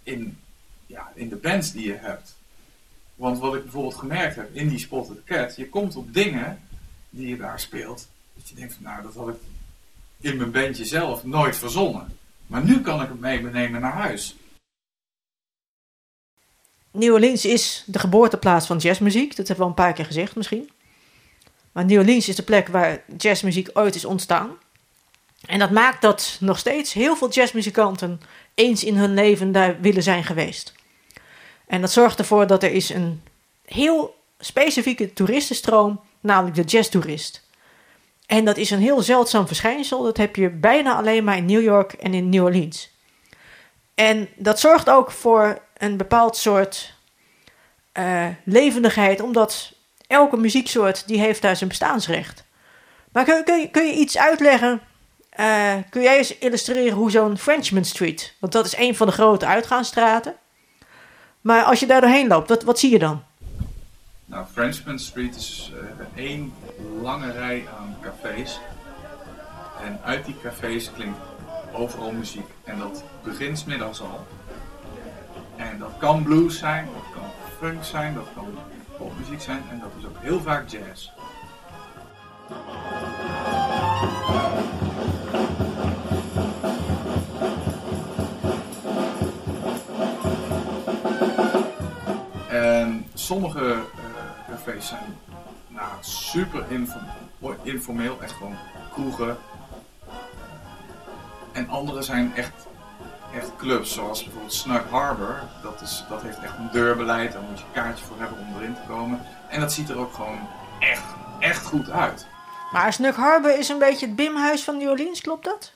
in, 0.02 0.38
ja, 0.87 1.12
in 1.14 1.28
de 1.28 1.37
bands 1.37 1.73
die 1.73 1.87
je 1.87 1.97
hebt. 1.97 2.37
Want 3.14 3.38
wat 3.38 3.54
ik 3.54 3.62
bijvoorbeeld 3.62 3.94
gemerkt 3.94 4.37
heb 4.37 4.54
in 4.54 4.68
die 4.68 4.78
Spotted 4.78 5.25
Cat, 5.25 5.56
je 5.56 5.68
komt 5.68 5.97
op 5.97 6.14
dingen 6.14 6.61
die 7.11 7.28
je 7.28 7.37
daar 7.37 7.61
speelt. 7.61 8.08
Dat 8.35 8.49
je 8.49 8.54
denkt 8.54 8.80
nou, 8.80 9.02
dat 9.02 9.14
had 9.14 9.28
ik 9.28 9.40
in 10.20 10.37
mijn 10.37 10.50
bandje 10.50 10.85
zelf 10.85 11.25
nooit 11.25 11.56
verzonnen. 11.56 12.16
Maar 12.47 12.64
nu 12.64 12.80
kan 12.80 13.02
ik 13.02 13.08
het 13.08 13.20
meenemen 13.20 13.80
naar 13.80 13.92
huis. 13.92 14.37
New 16.99 17.12
Orleans 17.12 17.45
is 17.45 17.83
de 17.87 17.99
geboorteplaats 17.99 18.67
van 18.67 18.76
jazzmuziek. 18.76 19.37
Dat 19.37 19.49
hebben 19.49 19.57
we 19.57 19.62
al 19.62 19.69
een 19.69 19.85
paar 19.85 19.93
keer 19.93 20.05
gezegd 20.05 20.37
misschien. 20.37 20.71
Maar 21.73 21.85
New 21.85 21.99
Orleans 21.99 22.28
is 22.28 22.37
de 22.37 22.43
plek 22.43 22.69
waar 22.69 23.02
jazzmuziek 23.17 23.69
ooit 23.73 23.95
is 23.95 24.05
ontstaan. 24.05 24.50
En 25.47 25.59
dat 25.59 25.71
maakt 25.71 26.02
dat 26.02 26.37
nog 26.40 26.59
steeds 26.59 26.93
heel 26.93 27.17
veel 27.17 27.31
jazzmuzikanten 27.31 28.21
eens 28.55 28.85
in 28.85 28.97
hun 28.97 29.14
leven 29.14 29.52
daar 29.52 29.81
willen 29.81 30.02
zijn 30.02 30.25
geweest. 30.25 30.73
En 31.67 31.81
dat 31.81 31.93
zorgt 31.93 32.19
ervoor 32.19 32.47
dat 32.47 32.62
er 32.62 32.73
is 32.73 32.88
een 32.90 33.23
heel 33.64 34.17
specifieke 34.38 35.12
toeristenstroom, 35.12 36.00
namelijk 36.21 36.57
de 36.57 36.62
jazztoerist. 36.62 37.47
En 38.26 38.45
dat 38.45 38.57
is 38.57 38.71
een 38.71 38.81
heel 38.81 39.02
zeldzaam 39.02 39.47
verschijnsel. 39.47 40.02
Dat 40.02 40.17
heb 40.17 40.37
je 40.37 40.50
bijna 40.50 40.97
alleen 40.97 41.25
maar 41.25 41.37
in 41.37 41.45
New 41.45 41.62
York 41.62 41.93
en 41.93 42.14
in 42.14 42.28
New 42.28 42.45
Orleans. 42.45 42.90
En 43.95 44.28
dat 44.37 44.61
zorgt 44.61 44.90
ook 44.90 45.11
voor 45.11 45.62
een 45.78 45.97
bepaald 45.97 46.37
soort 46.37 46.94
uh, 47.99 48.26
levendigheid, 48.44 49.20
omdat 49.20 49.73
elke 50.06 50.37
muzieksoort 50.37 51.06
die 51.06 51.20
heeft 51.20 51.42
daar 51.42 51.56
zijn 51.56 51.68
bestaansrecht. 51.68 52.44
Maar 53.12 53.25
kun, 53.25 53.70
kun, 53.70 53.87
je, 53.87 53.92
iets 53.92 54.18
uitleggen? 54.18 54.80
Uh, 55.40 55.75
kun 55.90 56.02
jij 56.02 56.16
eens 56.16 56.38
illustreren 56.38 56.97
hoe 56.97 57.11
zo'n 57.11 57.38
Frenchman 57.38 57.85
Street, 57.85 58.35
want 58.38 58.52
dat 58.52 58.66
is 58.66 58.76
een 58.76 58.97
van 58.97 59.06
de 59.06 59.12
grote 59.12 59.47
uitgaansstraten. 59.47 60.35
Maar 61.40 61.64
als 61.64 61.80
je 61.80 61.87
daar 61.87 62.00
doorheen 62.00 62.28
loopt, 62.28 62.49
wat, 62.49 62.62
wat 62.62 62.78
zie 62.78 62.90
je 62.90 62.99
dan? 62.99 63.23
Nou, 64.25 64.47
Frenchman 64.52 64.99
Street 64.99 65.37
is 65.37 65.73
één 66.14 66.54
lange 67.02 67.32
rij 67.32 67.64
aan 67.78 67.97
cafés. 68.02 68.61
En 69.85 70.00
uit 70.04 70.25
die 70.25 70.37
cafés 70.42 70.92
klinkt 70.92 71.18
overal 71.73 72.12
muziek. 72.12 72.47
En 72.64 72.78
dat 72.78 73.04
begint 73.23 73.66
middags 73.66 74.00
al. 74.00 74.26
En 75.78 75.85
dat 75.85 75.99
kan 75.99 76.23
blues 76.23 76.58
zijn, 76.58 76.88
dat 76.94 77.20
kan 77.20 77.30
funk 77.58 77.85
zijn, 77.85 78.14
dat 78.14 78.26
kan 78.35 78.47
popmuziek 78.97 79.40
zijn 79.40 79.62
en 79.70 79.78
dat 79.78 79.90
is 79.99 80.06
ook 80.06 80.16
heel 80.20 80.40
vaak 80.40 80.68
jazz. 80.68 81.11
En 92.49 93.06
sommige 93.14 93.64
uh, 93.64 93.78
cafés 94.50 94.87
zijn 94.87 95.16
nou, 95.68 95.92
super 96.00 96.64
informeel, 97.62 98.23
echt 98.23 98.32
gewoon 98.32 98.56
kroegen. 98.92 99.37
En 101.52 101.68
andere 101.68 102.02
zijn 102.02 102.35
echt 102.35 102.66
echt 103.38 103.57
clubs, 103.57 103.92
zoals 103.92 104.23
bijvoorbeeld 104.23 104.52
Snug 104.52 104.83
Harbor. 104.90 105.42
Dat, 105.62 105.80
is, 105.80 106.04
dat 106.09 106.23
heeft 106.23 106.38
echt 106.38 106.59
een 106.59 106.68
deurbeleid, 106.73 107.33
daar 107.33 107.42
moet 107.42 107.59
je 107.59 107.64
een 107.64 107.73
kaartje 107.73 108.04
voor 108.04 108.18
hebben 108.18 108.38
om 108.38 108.57
erin 108.57 108.75
te 108.75 108.80
komen. 108.88 109.21
En 109.49 109.61
dat 109.61 109.73
ziet 109.73 109.88
er 109.88 109.99
ook 109.99 110.14
gewoon 110.14 110.49
echt, 110.78 111.04
echt 111.38 111.66
goed 111.66 111.90
uit. 111.90 112.26
Maar 112.73 112.92
Snug 112.92 113.16
Harbor 113.16 113.59
is 113.59 113.68
een 113.68 113.78
beetje 113.78 114.07
het 114.07 114.16
bimhuis 114.16 114.64
van 114.64 114.76
New 114.76 114.88
Orleans, 114.88 115.21
klopt 115.21 115.45
dat? 115.45 115.73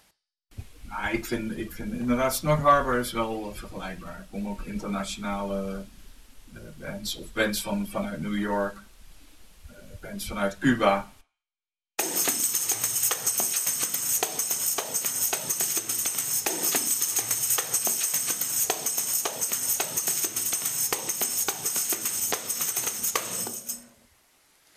Nou, 0.82 1.12
ik 1.12 1.26
vind, 1.26 1.58
ik 1.58 1.72
vind 1.72 1.92
inderdaad 1.92 2.34
Snug 2.34 2.58
Harbor 2.58 2.98
is 2.98 3.12
wel 3.12 3.50
uh, 3.50 3.58
vergelijkbaar. 3.58 4.16
Er 4.18 4.26
komen 4.30 4.50
ook 4.50 4.62
internationale 4.62 5.84
uh, 6.54 6.60
bands, 6.76 7.16
of 7.16 7.32
bands 7.32 7.62
van, 7.62 7.86
vanuit 7.90 8.20
New 8.20 8.36
York, 8.36 8.74
uh, 9.70 9.76
bands 10.00 10.26
vanuit 10.26 10.58
Cuba. 10.58 11.10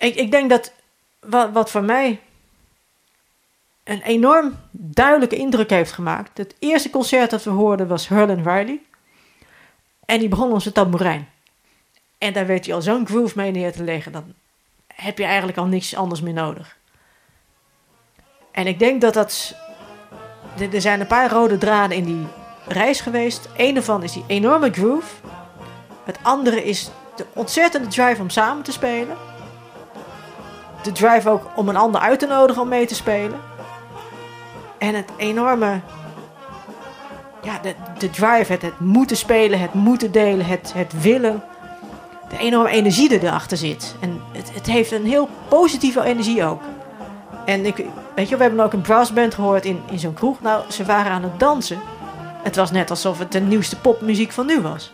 Ik, 0.06 0.16
ik 0.16 0.32
denk 0.32 0.50
dat 0.50 0.72
wat, 1.20 1.52
wat 1.52 1.72
voor 1.72 1.84
mij 1.84 2.20
een 3.84 4.02
enorm 4.02 4.58
duidelijke 4.72 5.36
indruk 5.36 5.70
heeft 5.70 5.92
gemaakt. 5.92 6.38
Het 6.38 6.56
eerste 6.60 6.90
concert 6.90 7.30
dat 7.30 7.44
we 7.44 7.50
hoorden 7.50 7.88
was 7.88 8.08
Herlin 8.08 8.44
Riley. 8.44 8.82
En 10.06 10.20
die 10.20 10.28
begon 10.28 10.52
onze 10.52 10.72
tamboerijn. 10.72 11.30
En 12.18 12.34
daar 12.34 12.46
weet 12.46 12.66
je 12.66 12.74
al 12.74 12.82
zo'n 12.82 13.08
groove 13.08 13.38
mee 13.38 13.52
neer 13.52 13.72
te 13.72 13.84
leggen. 13.84 14.12
Dan 14.12 14.34
heb 14.88 15.18
je 15.18 15.24
eigenlijk 15.24 15.58
al 15.58 15.66
niks 15.66 15.96
anders 15.96 16.22
meer 16.22 16.34
nodig. 16.34 16.78
En 18.52 18.68
ik 18.68 18.80
denk 18.80 19.02
dat 19.02 19.14
dat... 19.14 19.56
Er 20.72 20.82
zijn 20.82 21.00
een 21.00 21.08
paar 21.08 21.32
rode 21.32 21.58
draden 21.58 21.98
in 21.98 22.04
die 22.04 22.28
reis 22.68 23.02
geweest. 23.02 23.50
Een 23.58 23.74
daarvan 23.74 24.04
is 24.04 24.12
die 24.12 24.24
enorme 24.28 24.72
groove. 24.72 25.16
Het 26.04 26.18
andere 26.22 26.64
is 26.64 26.90
de 27.16 27.26
ontzettende 27.34 27.88
drive 27.88 28.22
om 28.22 28.30
samen 28.30 28.64
te 28.64 28.72
spelen 28.72 29.18
de 30.86 30.92
drive 30.92 31.30
ook 31.30 31.44
om 31.56 31.70
een 31.70 31.76
ander 31.76 32.02
uit 32.02 32.20
te 32.20 32.28
nodigen 32.28 32.62
om 32.62 32.68
mee 32.68 32.86
te 32.86 32.96
spelen. 32.96 33.40
En 34.78 34.96
het 34.96 35.10
enorme. 35.18 35.80
Ja, 37.42 37.60
de, 37.62 37.76
de 37.98 38.10
drive, 38.10 38.52
het, 38.52 38.62
het 38.62 38.80
moeten 38.80 39.18
spelen, 39.18 39.60
het 39.60 39.74
moeten 39.74 40.12
delen, 40.12 40.46
het, 40.46 40.74
het 40.76 41.02
willen. 41.02 41.44
De 42.30 42.38
enorme 42.38 42.70
energie 42.70 43.10
die 43.10 43.24
erachter 43.24 43.58
zit. 43.58 43.96
En 44.00 44.22
het, 44.32 44.54
het 44.54 44.66
heeft 44.66 44.92
een 44.92 45.06
heel 45.06 45.30
positieve 45.48 46.04
energie 46.04 46.44
ook. 46.44 46.62
En 47.46 47.66
ik, 47.66 47.86
weet 48.16 48.30
je, 48.30 48.36
we 48.38 48.44
hebben 48.44 48.64
ook 48.64 48.74
een 48.74 48.82
brassband 48.82 49.34
gehoord 49.34 49.66
in, 49.66 49.82
in 49.92 50.00
zo'n 50.00 50.14
kroeg. 50.14 50.42
Nou, 50.42 50.72
ze 50.72 50.86
waren 50.86 51.12
aan 51.12 51.24
het 51.24 51.40
dansen. 51.40 51.80
Het 52.44 52.56
was 52.56 52.72
net 52.72 52.90
alsof 52.90 53.20
het 53.20 53.32
de 53.32 53.40
nieuwste 53.40 53.80
popmuziek 53.80 54.32
van 54.32 54.46
nu 54.46 54.62
was. 54.62 54.94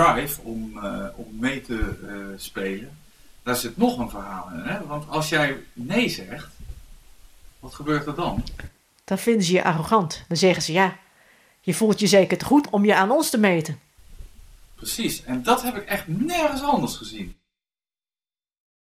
Drive 0.00 0.40
om, 0.42 0.78
eh, 0.84 1.06
om 1.14 1.26
mee 1.38 1.60
te 1.60 1.98
eh, 2.08 2.38
spelen, 2.38 2.98
daar 3.42 3.56
zit 3.56 3.76
nog 3.76 3.98
een 3.98 4.10
verhaal 4.10 4.50
in. 4.50 4.60
Hè? 4.60 4.86
Want 4.86 5.08
als 5.08 5.28
jij 5.28 5.56
nee 5.72 6.08
zegt, 6.08 6.48
wat 7.60 7.74
gebeurt 7.74 8.06
er 8.06 8.14
dan? 8.14 8.44
Dan 9.04 9.18
vinden 9.18 9.44
ze 9.44 9.52
je 9.52 9.64
arrogant. 9.64 10.24
Dan 10.28 10.36
zeggen 10.36 10.62
ze 10.62 10.72
ja, 10.72 10.96
je 11.60 11.74
voelt 11.74 12.00
je 12.00 12.06
zeker 12.06 12.38
te 12.38 12.44
goed 12.44 12.70
om 12.70 12.84
je 12.84 12.94
aan 12.94 13.10
ons 13.10 13.30
te 13.30 13.38
meten. 13.38 13.80
Precies, 14.74 15.24
en 15.24 15.42
dat 15.42 15.62
heb 15.62 15.76
ik 15.76 15.84
echt 15.84 16.08
nergens 16.08 16.62
anders 16.62 16.96
gezien. 16.96 17.34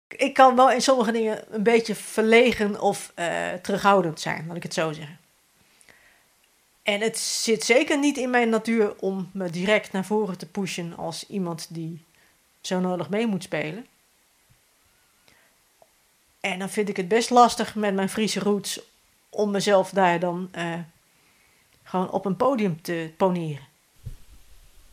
Ik 0.08 0.34
kan 0.34 0.56
wel 0.56 0.72
in 0.72 0.82
sommige 0.82 1.12
dingen 1.12 1.56
een 1.56 1.64
beetje 1.64 1.96
verlegen 1.96 2.82
of 2.82 3.12
eh, 3.16 3.54
terughoudend 3.62 4.20
zijn, 4.20 4.48
laat 4.48 4.56
ik 4.56 4.64
het 4.64 4.74
zo 4.74 4.92
zeggen. 4.94 5.20
En 6.90 7.02
het 7.02 7.18
zit 7.18 7.64
zeker 7.64 8.00
niet 8.00 8.18
in 8.18 8.30
mijn 8.30 8.50
natuur 8.50 8.94
om 9.00 9.30
me 9.34 9.50
direct 9.50 9.92
naar 9.92 10.06
voren 10.06 10.38
te 10.38 10.46
pushen 10.46 10.98
als 10.98 11.28
iemand 11.28 11.68
die 11.70 12.06
zo 12.62 12.80
nodig 12.80 13.10
mee 13.10 13.28
moet 13.28 13.44
spelen. 13.44 13.88
En 16.40 16.60
dan 16.60 16.70
vind 16.70 16.90
ik 16.90 16.98
het 16.98 17.08
best 17.08 17.30
lastig 17.30 17.76
met 17.76 17.94
mijn 17.94 18.10
Friese 18.10 18.40
roots 18.40 18.80
om 19.30 19.52
mezelf 19.52 19.90
daar 19.90 20.20
dan 20.20 20.50
eh, 20.52 20.74
gewoon 21.84 22.12
op 22.12 22.26
een 22.26 22.36
podium 22.36 22.82
te 22.82 23.12
poneren. 23.18 23.68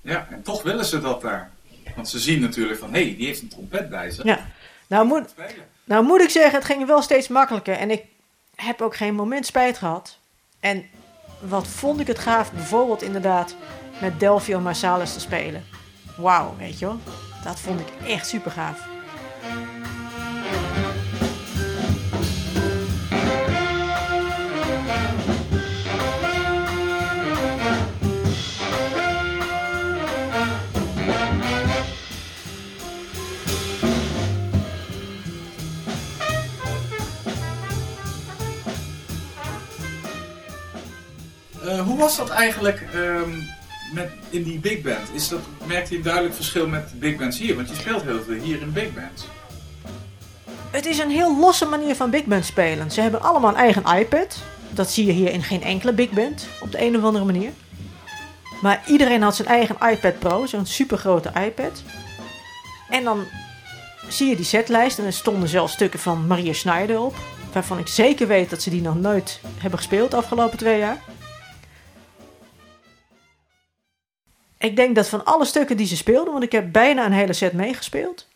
Ja, 0.00 0.28
en 0.30 0.42
toch 0.42 0.62
willen 0.62 0.84
ze 0.84 1.00
dat 1.00 1.20
daar. 1.20 1.50
Want 1.94 2.08
ze 2.08 2.18
zien 2.18 2.40
natuurlijk 2.40 2.78
van, 2.78 2.92
hé, 2.92 3.04
hey, 3.04 3.16
die 3.16 3.26
heeft 3.26 3.42
een 3.42 3.48
trompet 3.48 3.90
bij 3.90 4.10
zich. 4.10 4.24
Ja. 4.24 4.46
Nou 4.86 5.06
moet, 5.06 5.34
nou 5.84 6.04
moet 6.04 6.20
ik 6.20 6.30
zeggen, 6.30 6.54
het 6.54 6.64
ging 6.64 6.86
wel 6.86 7.02
steeds 7.02 7.28
makkelijker. 7.28 7.74
En 7.74 7.90
ik 7.90 8.04
heb 8.54 8.82
ook 8.82 8.96
geen 8.96 9.14
moment 9.14 9.46
spijt 9.46 9.78
gehad. 9.78 10.18
En 10.60 10.88
wat 11.40 11.66
vond 11.66 12.00
ik 12.00 12.06
het 12.06 12.18
gaaf, 12.18 12.52
bijvoorbeeld 12.52 13.02
inderdaad 13.02 13.54
met 14.00 14.20
Delphio 14.20 14.60
Marsalis 14.60 15.12
te 15.12 15.20
spelen. 15.20 15.64
Wauw, 16.16 16.54
weet 16.58 16.78
je 16.78 16.86
wel. 16.86 16.98
Dat 17.44 17.60
vond 17.60 17.80
ik 17.80 18.08
echt 18.08 18.26
super 18.26 18.50
gaaf. 18.50 18.88
Was 42.06 42.16
dat 42.16 42.30
eigenlijk 42.30 42.82
ehm, 42.94 43.30
met, 43.92 44.10
in 44.30 44.42
die 44.42 44.58
big 44.58 44.82
band? 44.82 45.08
Is 45.12 45.28
dat, 45.28 45.40
merkte 45.64 45.90
je 45.90 45.96
een 45.96 46.04
duidelijk 46.04 46.34
verschil 46.34 46.68
met 46.68 47.00
big 47.00 47.16
bands 47.16 47.38
hier? 47.38 47.56
Want 47.56 47.68
je 47.68 47.74
speelt 47.74 48.02
heel 48.02 48.22
veel 48.22 48.34
hier 48.34 48.60
in 48.60 48.72
big 48.72 48.94
bands. 48.94 49.26
Het 50.70 50.86
is 50.86 50.98
een 50.98 51.10
heel 51.10 51.38
losse 51.38 51.64
manier 51.64 51.94
van 51.94 52.10
big 52.10 52.24
band 52.24 52.44
spelen. 52.44 52.90
Ze 52.90 53.00
hebben 53.00 53.22
allemaal 53.22 53.50
een 53.50 53.56
eigen 53.56 53.98
iPad. 53.98 54.38
Dat 54.70 54.90
zie 54.90 55.06
je 55.06 55.12
hier 55.12 55.32
in 55.32 55.42
geen 55.42 55.62
enkele 55.62 55.92
big 55.92 56.10
band, 56.10 56.46
op 56.60 56.72
de 56.72 56.82
een 56.82 56.96
of 56.96 57.02
andere 57.02 57.24
manier. 57.24 57.50
Maar 58.62 58.82
iedereen 58.86 59.22
had 59.22 59.36
zijn 59.36 59.48
eigen 59.48 59.76
iPad 59.90 60.18
Pro, 60.18 60.46
zo'n 60.46 60.66
supergrote 60.66 61.30
iPad. 61.46 61.82
En 62.88 63.04
dan 63.04 63.24
zie 64.08 64.28
je 64.28 64.36
die 64.36 64.44
setlijst 64.44 64.98
en 64.98 65.04
er 65.04 65.12
stonden 65.12 65.48
zelfs 65.48 65.72
stukken 65.72 66.00
van 66.00 66.26
Maria 66.26 66.52
Schneider 66.52 67.00
op. 67.00 67.14
Waarvan 67.52 67.78
ik 67.78 67.88
zeker 67.88 68.26
weet 68.26 68.50
dat 68.50 68.62
ze 68.62 68.70
die 68.70 68.82
nog 68.82 69.00
nooit 69.00 69.40
hebben 69.58 69.78
gespeeld 69.78 70.10
de 70.10 70.16
afgelopen 70.16 70.58
twee 70.58 70.78
jaar. 70.78 70.98
Ik 74.58 74.76
denk 74.76 74.94
dat 74.94 75.08
van 75.08 75.24
alle 75.24 75.44
stukken 75.44 75.76
die 75.76 75.86
ze 75.86 75.96
speelden, 75.96 76.32
want 76.32 76.44
ik 76.44 76.52
heb 76.52 76.72
bijna 76.72 77.04
een 77.04 77.12
hele 77.12 77.32
set 77.32 77.52
meegespeeld. 77.52 78.26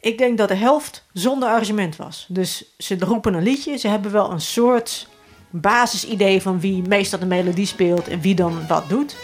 Ik 0.00 0.18
denk 0.18 0.38
dat 0.38 0.48
de 0.48 0.54
helft 0.54 1.04
zonder 1.12 1.48
arrangement 1.48 1.96
was. 1.96 2.26
Dus 2.28 2.64
ze 2.78 2.96
roepen 2.98 3.34
een 3.34 3.42
liedje, 3.42 3.76
ze 3.76 3.88
hebben 3.88 4.12
wel 4.12 4.30
een 4.30 4.40
soort 4.40 5.08
basisidee 5.50 6.42
van 6.42 6.60
wie 6.60 6.82
meestal 6.82 7.18
de 7.18 7.26
melodie 7.26 7.66
speelt 7.66 8.08
en 8.08 8.20
wie 8.20 8.34
dan 8.34 8.66
wat 8.66 8.88
doet. 8.88 9.16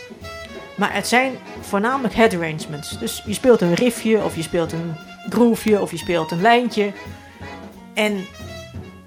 Maar 0.77 0.95
het 0.95 1.07
zijn 1.07 1.39
voornamelijk 1.61 2.15
head 2.15 2.35
arrangements. 2.35 2.99
Dus 2.99 3.23
je 3.27 3.35
speelt 3.35 3.61
een 3.61 3.75
riffje, 3.75 4.23
of 4.23 4.37
je 4.37 4.43
speelt 4.43 4.73
een 4.73 4.95
groefje, 5.29 5.81
of 5.81 5.91
je 5.91 5.97
speelt 5.97 6.31
een 6.31 6.41
lijntje. 6.41 6.93
En 7.95 8.27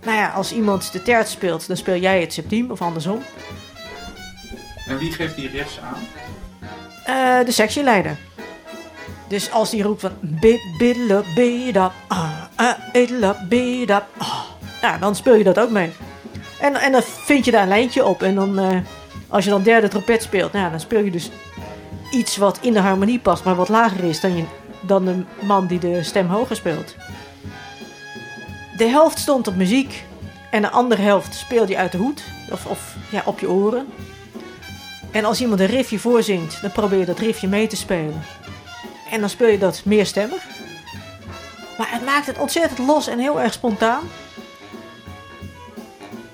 nou 0.03 0.17
ja, 0.17 0.29
als 0.29 0.53
iemand 0.53 0.91
de 0.91 1.01
terts 1.03 1.31
speelt, 1.31 1.67
dan 1.67 1.77
speel 1.77 1.97
jij 1.97 2.21
het 2.21 2.33
septiem 2.33 2.71
of 2.71 2.81
andersom. 2.81 3.21
En 4.87 4.97
wie 4.97 5.11
geeft 5.11 5.35
die 5.35 5.49
riffs 5.49 5.79
aan? 5.79 6.01
Eh, 7.05 7.45
de 7.45 7.51
sectieleider. 7.51 8.17
Dus 9.27 9.51
als 9.51 9.69
die 9.69 9.83
roept 9.83 10.01
van 10.01 10.11
bid 10.19 10.61
biddle 10.77 11.23
bidap, 11.35 11.91
ah, 12.07 12.29
ah, 12.55 12.73
idle 12.93 13.35
bidap, 13.49 14.05
ah, 14.17 14.41
nou, 14.81 14.99
dan 14.99 15.15
speel 15.15 15.35
je 15.35 15.43
dat 15.43 15.59
ook 15.59 15.69
mee. 15.69 15.91
En, 16.59 16.75
en 16.75 16.91
dan 16.91 17.01
vind 17.03 17.45
je 17.45 17.51
daar 17.51 17.61
een 17.61 17.67
lijntje 17.67 18.05
op. 18.05 18.21
En 18.21 18.35
dan, 18.35 18.59
eh, 18.59 18.77
als 19.27 19.43
je 19.43 19.49
dan 19.49 19.63
derde 19.63 19.87
trompet 19.87 20.23
speelt, 20.23 20.53
nou, 20.53 20.69
dan 20.69 20.79
speel 20.79 21.03
je 21.03 21.11
dus 21.11 21.29
iets 22.11 22.37
wat 22.37 22.57
in 22.61 22.73
de 22.73 22.79
harmonie 22.79 23.19
past, 23.19 23.43
maar 23.43 23.55
wat 23.55 23.69
lager 23.69 24.03
is 24.03 24.19
dan, 24.19 24.37
je, 24.37 24.43
dan 24.81 25.05
de 25.05 25.23
man 25.41 25.67
die 25.67 25.79
de 25.79 26.03
stem 26.03 26.27
hoger 26.27 26.55
speelt. 26.55 26.95
De 28.77 28.87
helft 28.87 29.19
stond 29.19 29.47
op 29.47 29.55
muziek 29.55 30.03
en 30.51 30.61
de 30.61 30.69
andere 30.69 31.01
helft 31.01 31.35
speelde 31.35 31.71
je 31.71 31.77
uit 31.77 31.91
de 31.91 31.97
hoed 31.97 32.23
of, 32.51 32.65
of 32.65 32.95
ja, 33.09 33.21
op 33.25 33.39
je 33.39 33.49
oren. 33.49 33.87
En 35.13 35.25
als 35.25 35.41
iemand 35.41 35.59
een 35.59 35.65
riffje 35.65 35.99
voorzingt, 35.99 36.61
dan 36.61 36.71
probeer 36.71 36.99
je 36.99 37.05
dat 37.05 37.19
riffje 37.19 37.47
mee 37.47 37.67
te 37.67 37.75
spelen. 37.75 38.21
En 39.11 39.19
dan 39.19 39.29
speel 39.29 39.47
je 39.47 39.57
dat 39.57 39.81
meerstemmig. 39.85 40.45
Maar 41.77 41.91
het 41.91 42.05
maakt 42.05 42.25
het 42.25 42.37
ontzettend 42.37 42.87
los 42.87 43.07
en 43.07 43.19
heel 43.19 43.41
erg 43.41 43.53
spontaan. 43.53 44.03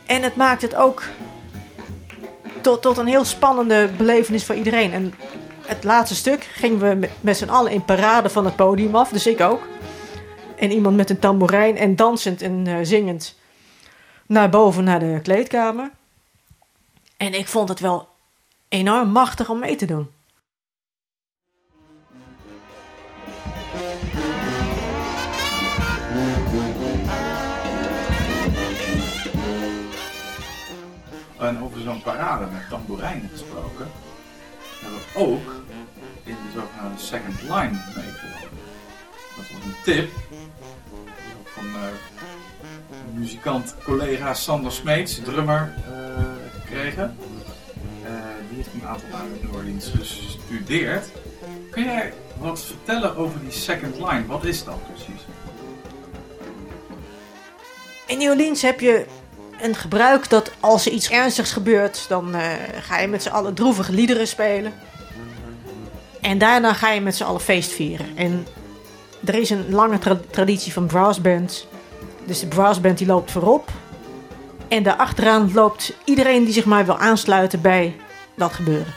En 0.06 0.24
het 0.24 0.36
maakt 0.36 0.62
het 0.62 0.76
ook 0.76 1.04
tot, 2.62 2.82
tot 2.82 2.98
een 2.98 3.08
heel 3.08 3.26
spannende 3.26 3.90
belevenis 3.98 4.46
voor 4.46 4.56
iedereen. 4.56 4.94
En 4.94 5.14
het 5.66 5.84
laatste 5.84 6.16
stuk 6.16 6.44
gingen 6.44 6.90
we 6.90 6.96
met, 6.96 7.12
met 7.22 7.38
z'n 7.38 7.50
allen 7.50 7.72
in 7.72 7.86
parade 7.86 8.30
van 8.30 8.46
het 8.46 8.56
podium 8.56 8.96
af, 8.96 9.10
dus 9.10 9.28
ik 9.28 9.42
ook. 9.42 9.62
En 10.56 10.72
iemand 10.72 10.96
met 10.96 11.10
een 11.10 11.20
tamboerijn 11.20 11.78
en 11.78 11.96
dansend 11.96 12.42
en 12.42 12.68
eh, 12.68 12.76
zingend 12.82 13.36
naar 14.26 14.50
boven 14.50 14.84
naar 14.84 15.00
de 15.00 15.20
kleedkamer. 15.24 15.92
En 17.18 17.34
ik 17.34 17.48
vond 17.48 17.70
het 17.70 17.80
wel 17.80 18.09
enorm 18.70 19.10
machtig 19.10 19.50
om 19.50 19.60
mee 19.60 19.76
te 19.76 19.86
doen. 19.86 20.10
En 31.38 31.64
over 31.64 31.82
zo'n 31.82 32.02
parade 32.02 32.46
met 32.46 32.70
tamboerijnen 32.70 33.30
gesproken, 33.30 33.88
hebben 34.80 35.00
we 35.00 35.20
ook 35.20 35.64
in 36.24 36.36
de 36.36 36.60
zogenaamde 36.60 37.00
second 37.00 37.42
line 37.42 37.80
meegenomen. 37.96 38.60
Dat 39.36 39.50
was 39.52 39.64
een 39.64 39.76
tip 39.84 40.10
van 41.46 41.66
eh, 41.66 43.14
muzikant 43.14 43.76
collega 43.84 44.34
Sander 44.34 44.72
Smeets, 44.72 45.20
drummer, 45.24 45.74
eh, 45.86 46.24
gekregen. 46.60 47.18
Heeft 48.56 48.70
een 48.74 48.88
aantal 48.88 49.10
jaren 49.12 49.28
in 49.28 49.48
New 49.48 49.56
Orleans 49.56 49.92
gestudeerd. 49.96 51.06
Kun 51.72 51.84
jij 51.84 52.14
wat 52.38 52.66
vertellen 52.66 53.16
over 53.16 53.40
die 53.40 53.52
second 53.52 53.96
line? 53.96 54.26
Wat 54.28 54.46
is 54.46 54.64
dat 54.64 54.78
precies? 54.94 55.22
In 58.08 58.18
New 58.18 58.30
Orleans 58.30 58.62
heb 58.62 58.80
je 58.80 59.06
een 59.62 59.76
gebruik 59.76 60.30
dat 60.30 60.52
als 60.60 60.86
er 60.86 60.92
iets 60.92 61.10
ernstigs 61.10 61.52
gebeurt, 61.52 62.06
dan 62.08 62.36
eh, 62.36 62.48
ga 62.82 63.00
je 63.00 63.08
met 63.08 63.24
z'n 63.24 63.30
allen 63.30 63.54
droevige 63.54 63.94
liederen 63.94 64.28
spelen. 64.28 64.74
En 66.22 66.38
daarna 66.38 66.74
ga 66.74 66.92
je 66.92 67.02
met 67.02 67.16
z'n 67.16 67.24
allen 67.24 67.42
feest 67.42 67.72
vieren. 67.72 68.18
En 68.18 68.48
er 69.26 69.36
is 69.36 69.50
een 69.50 69.72
lange 69.72 70.00
tra- 70.00 70.20
traditie 70.30 70.74
van 70.74 70.86
brassbands. 70.86 71.68
Dus 72.26 72.40
de 72.40 72.48
brassband 72.48 72.98
die 72.98 73.08
loopt 73.08 73.32
voorop. 73.32 73.70
En 74.68 74.84
daarachteraan 74.84 75.54
loopt 75.54 75.94
iedereen 76.04 76.44
die 76.44 76.54
zich 76.54 76.66
maar 76.66 76.86
wil 76.86 76.98
aansluiten 76.98 77.62
bij 77.62 77.96
dat 78.40 78.54
gebeuren. 78.54 78.94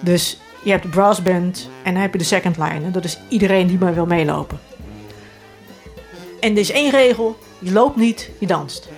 Dus 0.00 0.40
je 0.62 0.70
hebt 0.70 0.82
de 0.82 0.88
brassband 0.88 1.68
en 1.82 1.92
dan 1.92 2.02
heb 2.02 2.12
je 2.12 2.18
de 2.18 2.24
second 2.24 2.56
line. 2.56 2.90
Dat 2.90 3.04
is 3.04 3.18
iedereen 3.28 3.66
die 3.66 3.78
maar 3.78 3.94
wil 3.94 4.06
meelopen. 4.06 4.60
En 6.40 6.52
er 6.52 6.58
is 6.58 6.70
één 6.70 6.90
regel. 6.90 7.38
Je 7.58 7.72
loopt 7.72 7.96
niet, 7.96 8.30
je 8.38 8.46
danst. 8.46 8.88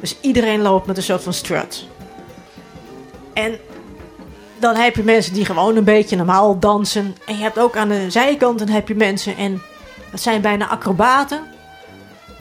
Dus 0.00 0.16
iedereen 0.20 0.62
loopt 0.62 0.86
met 0.86 0.96
een 0.96 1.02
soort 1.02 1.22
van 1.22 1.32
strut. 1.32 1.86
En 3.32 3.58
dan 4.58 4.76
heb 4.76 4.96
je 4.96 5.02
mensen 5.02 5.34
die 5.34 5.44
gewoon 5.44 5.76
een 5.76 5.84
beetje 5.84 6.16
normaal 6.16 6.58
dansen. 6.58 7.16
En 7.26 7.36
je 7.36 7.42
hebt 7.42 7.58
ook 7.58 7.76
aan 7.76 7.88
de 7.88 8.10
zijkanten 8.10 8.68
heb 8.68 8.88
je 8.88 8.94
mensen. 8.94 9.36
En 9.36 9.62
dat 10.10 10.20
zijn 10.20 10.40
bijna 10.40 10.68
acrobaten. 10.68 11.54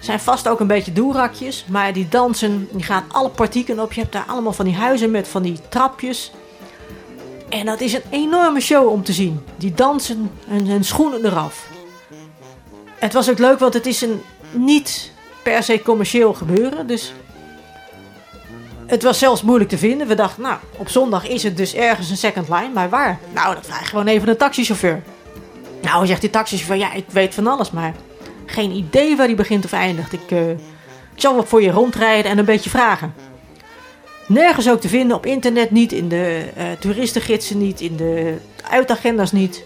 Zijn 0.05 0.19
vast 0.19 0.47
ook 0.47 0.59
een 0.59 0.67
beetje 0.67 0.93
doerakjes. 0.93 1.65
Maar 1.67 1.93
die 1.93 2.07
dansen, 2.07 2.67
die 2.71 2.83
gaan 2.83 3.03
alle 3.11 3.29
partieken 3.29 3.79
op. 3.79 3.93
Je 3.93 4.01
hebt 4.01 4.13
daar 4.13 4.25
allemaal 4.27 4.53
van 4.53 4.65
die 4.65 4.75
huizen 4.75 5.11
met 5.11 5.27
van 5.27 5.41
die 5.41 5.59
trapjes. 5.69 6.31
En 7.49 7.65
dat 7.65 7.81
is 7.81 7.93
een 7.93 8.03
enorme 8.09 8.59
show 8.59 8.89
om 8.89 9.03
te 9.03 9.13
zien. 9.13 9.43
Die 9.57 9.73
dansen 9.73 10.31
en 10.49 10.67
hun 10.67 10.83
schoenen 10.83 11.25
eraf. 11.25 11.67
Het 12.95 13.13
was 13.13 13.29
ook 13.29 13.37
leuk, 13.37 13.59
want 13.59 13.73
het 13.73 13.85
is 13.85 14.01
een 14.01 14.21
niet 14.51 15.11
per 15.43 15.63
se 15.63 15.81
commercieel 15.81 16.33
gebeuren. 16.33 16.87
Dus 16.87 17.13
het 18.85 19.03
was 19.03 19.19
zelfs 19.19 19.41
moeilijk 19.41 19.69
te 19.69 19.77
vinden. 19.77 20.07
We 20.07 20.15
dachten, 20.15 20.43
nou, 20.43 20.57
op 20.77 20.89
zondag 20.89 21.27
is 21.27 21.43
het 21.43 21.57
dus 21.57 21.73
ergens 21.73 22.09
een 22.09 22.17
second 22.17 22.49
line. 22.49 22.71
Maar 22.73 22.89
waar? 22.89 23.19
Nou, 23.33 23.55
dat 23.55 23.65
vraag 23.65 23.89
gewoon 23.89 24.07
even 24.07 24.27
de 24.27 24.35
taxichauffeur. 24.35 25.03
Nou, 25.81 26.05
zegt 26.05 26.21
die 26.21 26.29
taxichauffeur, 26.29 26.77
ja, 26.77 26.93
ik 26.93 27.05
weet 27.07 27.33
van 27.33 27.47
alles, 27.47 27.71
maar 27.71 27.93
geen 28.45 28.71
idee 28.71 29.15
waar 29.15 29.27
die 29.27 29.36
begint 29.36 29.65
of 29.65 29.71
eindigt. 29.71 30.13
Ik, 30.13 30.31
ik 31.15 31.21
zal 31.21 31.34
wel 31.34 31.45
voor 31.45 31.62
je 31.62 31.71
rondrijden 31.71 32.31
en 32.31 32.38
een 32.38 32.45
beetje 32.45 32.69
vragen. 32.69 33.13
Nergens 34.27 34.69
ook 34.69 34.81
te 34.81 34.88
vinden, 34.88 35.17
op 35.17 35.25
internet 35.25 35.71
niet, 35.71 35.91
in 35.91 36.10
de 36.10 36.45
uh, 36.58 36.63
toeristengidsen 36.79 37.58
niet, 37.58 37.81
in 37.81 37.95
de 37.95 38.38
uitagendas 38.69 39.31
niet. 39.31 39.63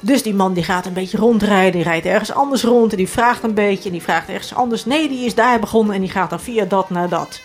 Dus 0.00 0.22
die 0.22 0.34
man 0.34 0.52
die 0.52 0.64
gaat 0.64 0.86
een 0.86 0.92
beetje 0.92 1.18
rondrijden, 1.18 1.72
die 1.72 1.82
rijdt 1.82 2.06
ergens 2.06 2.32
anders 2.32 2.62
rond 2.62 2.90
en 2.90 2.96
die 2.96 3.08
vraagt 3.08 3.42
een 3.42 3.54
beetje 3.54 3.84
en 3.84 3.92
die 3.92 4.02
vraagt 4.02 4.28
ergens 4.28 4.54
anders. 4.54 4.84
Nee, 4.84 5.08
die 5.08 5.24
is 5.24 5.34
daar 5.34 5.60
begonnen 5.60 5.94
en 5.94 6.00
die 6.00 6.10
gaat 6.10 6.30
dan 6.30 6.40
via 6.40 6.64
dat 6.64 6.90
naar 6.90 7.08
dat. 7.08 7.40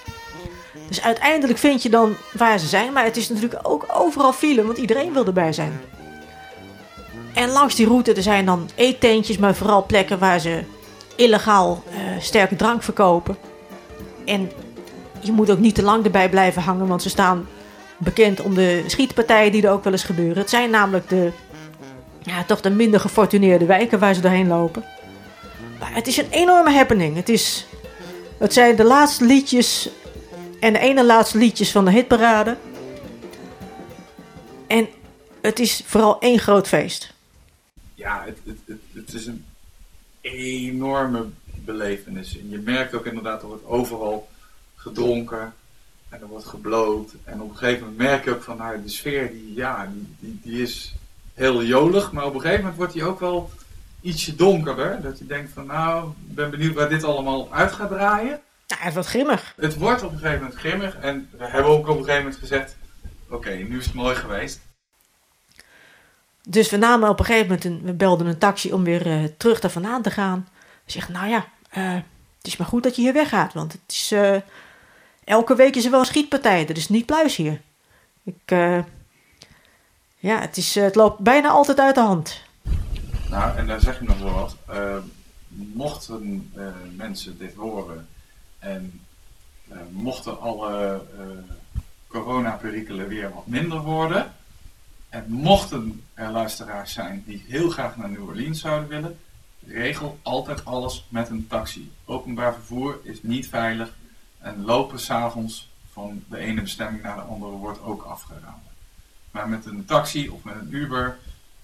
Dus 0.87 1.01
uiteindelijk 1.01 1.59
vind 1.59 1.83
je 1.83 1.89
dan 1.89 2.15
waar 2.33 2.59
ze 2.59 2.67
zijn, 2.67 2.93
maar 2.93 3.03
het 3.03 3.17
is 3.17 3.29
natuurlijk 3.29 3.59
ook 3.63 3.85
overal 3.93 4.33
file, 4.33 4.65
want 4.65 4.77
iedereen 4.77 5.13
wil 5.13 5.25
erbij 5.25 5.53
zijn. 5.53 5.79
En 7.37 7.49
langs 7.49 7.75
die 7.75 7.87
route 7.87 8.13
er 8.13 8.21
zijn 8.21 8.45
dan 8.45 8.69
eetentjes, 8.75 9.37
maar 9.37 9.55
vooral 9.55 9.85
plekken 9.85 10.19
waar 10.19 10.39
ze 10.39 10.63
illegaal 11.15 11.83
uh, 11.89 11.97
sterke 12.19 12.55
drank 12.55 12.83
verkopen. 12.83 13.37
En 14.25 14.51
je 15.19 15.31
moet 15.31 15.49
ook 15.49 15.59
niet 15.59 15.75
te 15.75 15.83
lang 15.83 16.05
erbij 16.05 16.29
blijven 16.29 16.61
hangen, 16.61 16.87
want 16.87 17.01
ze 17.01 17.09
staan 17.09 17.47
bekend 17.97 18.41
om 18.41 18.53
de 18.53 18.83
schietpartijen 18.87 19.51
die 19.51 19.63
er 19.63 19.71
ook 19.71 19.83
wel 19.83 19.93
eens 19.93 20.03
gebeuren. 20.03 20.37
Het 20.37 20.49
zijn 20.49 20.69
namelijk 20.69 21.09
de, 21.09 21.31
ja, 22.21 22.43
toch 22.43 22.61
de 22.61 22.69
minder 22.69 22.99
gefortuneerde 22.99 23.65
wijken 23.65 23.99
waar 23.99 24.13
ze 24.13 24.21
doorheen 24.21 24.47
lopen. 24.47 24.83
Maar 25.79 25.93
het 25.93 26.07
is 26.07 26.17
een 26.17 26.29
enorme 26.29 26.71
happening. 26.71 27.15
Het, 27.15 27.29
is, 27.29 27.65
het 28.37 28.53
zijn 28.53 28.75
de 28.75 28.83
laatste 28.83 29.25
liedjes 29.25 29.89
en 30.59 30.73
de 30.73 30.79
ene 30.79 31.05
laatste 31.05 31.37
liedjes 31.37 31.71
van 31.71 31.85
de 31.85 31.91
hitparade. 31.91 32.57
En 34.67 34.87
het 35.41 35.59
is 35.59 35.81
vooral 35.85 36.19
één 36.19 36.39
groot 36.39 36.67
feest. 36.67 37.15
Ja, 38.07 38.23
het, 38.25 38.37
het, 38.45 38.57
het, 38.65 38.81
het 38.93 39.13
is 39.13 39.25
een 39.25 39.45
enorme 40.21 41.25
belevenis. 41.43 42.39
En 42.39 42.49
je 42.49 42.57
merkt 42.57 42.93
ook 42.93 43.05
inderdaad, 43.05 43.41
er 43.41 43.47
wordt 43.47 43.65
overal 43.65 44.29
gedronken 44.75 45.53
en 46.09 46.21
er 46.21 46.27
wordt 46.27 46.45
gebloot. 46.45 47.13
En 47.23 47.41
op 47.41 47.49
een 47.49 47.57
gegeven 47.57 47.79
moment 47.79 47.97
merk 47.97 48.23
je 48.23 48.31
ook 48.31 48.43
van 48.43 48.57
nou, 48.57 48.81
de 48.81 48.89
sfeer, 48.89 49.31
die, 49.31 49.53
ja, 49.53 49.91
die, 49.93 50.15
die, 50.19 50.39
die 50.43 50.61
is 50.61 50.95
heel 51.33 51.63
jolig. 51.63 52.11
Maar 52.11 52.25
op 52.25 52.33
een 52.33 52.39
gegeven 52.39 52.61
moment 52.61 52.77
wordt 52.77 52.93
die 52.93 53.03
ook 53.03 53.19
wel 53.19 53.51
ietsje 54.01 54.35
donkerder. 54.35 55.01
Dat 55.01 55.19
je 55.19 55.25
denkt 55.25 55.51
van 55.53 55.65
nou, 55.65 56.09
ik 56.29 56.35
ben 56.35 56.49
benieuwd 56.49 56.75
waar 56.75 56.89
dit 56.89 57.03
allemaal 57.03 57.53
uit 57.53 57.71
gaat 57.71 57.89
draaien. 57.89 58.39
Ja, 58.65 58.75
het 58.79 58.93
wordt 58.93 59.09
grimmig. 59.09 59.53
Het 59.55 59.77
wordt 59.77 60.03
op 60.03 60.11
een 60.11 60.17
gegeven 60.17 60.41
moment 60.41 60.59
grimmig. 60.59 60.97
En 60.97 61.29
we 61.37 61.45
hebben 61.47 61.71
ook 61.71 61.87
op 61.87 61.97
een 61.97 62.03
gegeven 62.03 62.23
moment 62.23 62.39
gezegd, 62.39 62.75
oké, 63.29 63.49
nu 63.49 63.77
is 63.77 63.85
het 63.85 63.93
mooi 63.93 64.15
geweest. 64.15 64.59
Dus 66.49 66.69
we 66.69 66.77
namen 66.77 67.09
op 67.09 67.19
een 67.19 67.25
gegeven 67.25 67.47
moment, 67.47 67.65
een, 67.65 67.81
we 67.83 67.93
belden 67.93 68.27
een 68.27 68.37
taxi 68.37 68.73
om 68.73 68.83
weer 68.83 69.07
uh, 69.07 69.23
terug 69.37 69.59
daar 69.59 69.71
vandaan 69.71 70.01
te 70.01 70.11
gaan. 70.11 70.47
We 70.85 70.91
zeggen, 70.91 71.13
nou 71.13 71.27
ja, 71.27 71.45
uh, 71.77 71.93
het 72.37 72.47
is 72.47 72.57
maar 72.57 72.67
goed 72.67 72.83
dat 72.83 72.95
je 72.95 73.01
hier 73.01 73.13
weggaat. 73.13 73.53
Want 73.53 73.71
het 73.71 73.81
is, 73.87 74.11
uh, 74.11 74.35
elke 75.23 75.55
week 75.55 75.75
is 75.75 75.85
er 75.85 75.91
wel 75.91 75.99
een 75.99 76.05
schietpartij. 76.05 76.65
Dat 76.65 76.77
is 76.77 76.89
niet 76.89 77.05
pluis 77.05 77.35
hier. 77.35 77.61
Ik, 78.23 78.49
ja, 80.17 80.39
het, 80.39 80.57
is, 80.57 80.75
het 80.75 80.95
loopt 80.95 81.19
bijna 81.19 81.49
altijd 81.49 81.79
uit 81.79 81.95
de 81.95 82.01
hand. 82.01 82.41
Nou, 83.29 83.57
en 83.57 83.67
daar 83.67 83.79
zeg 83.79 83.99
je 83.99 84.05
nog 84.05 84.19
wel 84.19 84.33
wat. 84.33 84.55
mochten 85.47 86.51
mensen 86.95 87.37
dit 87.37 87.53
horen 87.53 88.07
en 88.59 89.01
mochten 89.89 90.39
alle 90.41 91.01
coronaperikelen 92.07 93.07
weer 93.07 93.33
wat 93.33 93.47
minder 93.47 93.81
worden 93.81 94.35
en 95.09 95.25
mochten 95.27 96.03
er 96.13 96.31
luisteraars 96.31 96.93
zijn 96.93 97.23
die 97.25 97.45
heel 97.47 97.69
graag 97.69 97.97
naar 97.97 98.09
New 98.09 98.27
Orleans 98.27 98.59
zouden 98.59 98.89
willen, 98.89 99.19
regel 99.67 100.19
altijd 100.21 100.65
alles 100.65 101.05
met 101.09 101.29
een 101.29 101.47
taxi. 101.47 101.91
Openbaar 102.05 102.53
vervoer 102.53 102.99
is 103.03 103.23
niet 103.23 103.47
veilig 103.47 103.95
en 104.39 104.65
lopen 104.65 104.99
s'avonds 104.99 105.69
van 105.91 106.23
de 106.29 106.37
ene 106.37 106.61
bestemming 106.61 107.03
naar 107.03 107.15
de 107.15 107.21
andere 107.21 107.51
wordt 107.51 107.81
ook 107.81 108.03
afgeraden. 108.03 108.61
Maar 109.31 109.49
met 109.49 109.65
een 109.65 109.85
taxi 109.85 110.29
of 110.29 110.43
met 110.43 110.55
een 110.55 110.73
Uber 110.73 111.17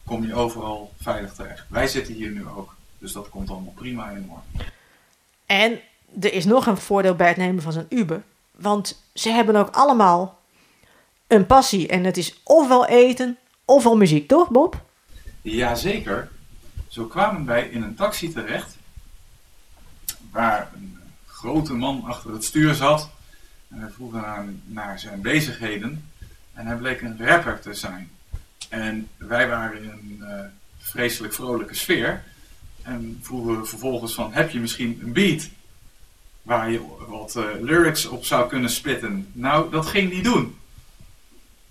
kom 0.04 0.26
je 0.26 0.34
overal 0.34 0.94
veilig 1.02 1.34
terecht. 1.34 1.66
Wij 1.70 1.88
zitten 1.88 2.14
hier 2.14 2.32
nu 2.32 2.48
ook, 2.48 2.76
dus 2.98 3.12
dat 3.12 3.30
komt 3.30 3.50
allemaal 3.50 3.74
prima 3.76 4.10
in 4.10 4.30
orde. 4.30 4.66
En 5.46 5.80
er 6.22 6.34
is 6.34 6.46
nog 6.46 6.66
een 6.66 6.78
voordeel 6.78 7.16
bij 7.16 7.28
het 7.28 7.38
nemen 7.38 7.64
van 7.64 7.72
zo'n 7.72 7.86
Uber. 7.90 8.24
Want 8.52 9.04
ze 9.14 9.30
hebben 9.30 9.56
ook 9.56 9.76
allemaal 9.76 10.40
een 11.34 11.46
passie. 11.46 11.88
En 11.88 12.04
het 12.04 12.18
is 12.18 12.42
ofwel 12.44 12.88
eten 12.88 13.38
ofwel 13.66 13.98
muziek, 13.98 14.28
toch 14.28 14.50
Bob? 14.50 14.82
Jazeker. 15.42 16.30
Zo 16.88 17.06
kwamen 17.06 17.46
wij 17.46 17.68
in 17.68 17.82
een 17.82 17.96
taxi 17.96 18.34
terecht. 18.34 18.78
Waar 20.32 20.72
een 20.76 20.98
grote 21.26 21.74
man 21.74 22.04
achter 22.04 22.32
het 22.32 22.44
stuur 22.44 22.74
zat. 22.74 23.10
En 23.70 23.80
we 23.80 23.92
vroegen 23.92 24.26
aan 24.26 24.62
naar 24.66 25.00
zijn 25.00 25.22
bezigheden. 25.22 26.10
En 26.54 26.66
hij 26.66 26.76
bleek 26.76 27.02
een 27.02 27.26
rapper 27.26 27.60
te 27.60 27.74
zijn. 27.74 28.12
En 28.70 29.08
wij 29.18 29.48
waren 29.48 29.84
in 29.84 29.90
een 29.90 30.18
uh, 30.22 30.40
vreselijk 30.78 31.34
vrolijke 31.34 31.76
sfeer. 31.76 32.24
En 32.82 33.20
vroegen 33.22 33.68
vervolgens 33.68 34.14
van, 34.14 34.34
heb 34.34 34.50
je 34.50 34.60
misschien 34.60 35.00
een 35.04 35.14
beat? 35.14 35.50
Waar 36.42 36.72
je 36.72 36.82
wat 37.08 37.36
uh, 37.36 37.44
lyrics 37.62 38.06
op 38.06 38.26
zou 38.26 38.50
kunnen 38.50 38.70
spitten. 38.70 39.28
Nou, 39.32 39.72
dat 39.72 39.86
ging 39.86 40.14
niet 40.14 40.24
doen. 40.24 40.58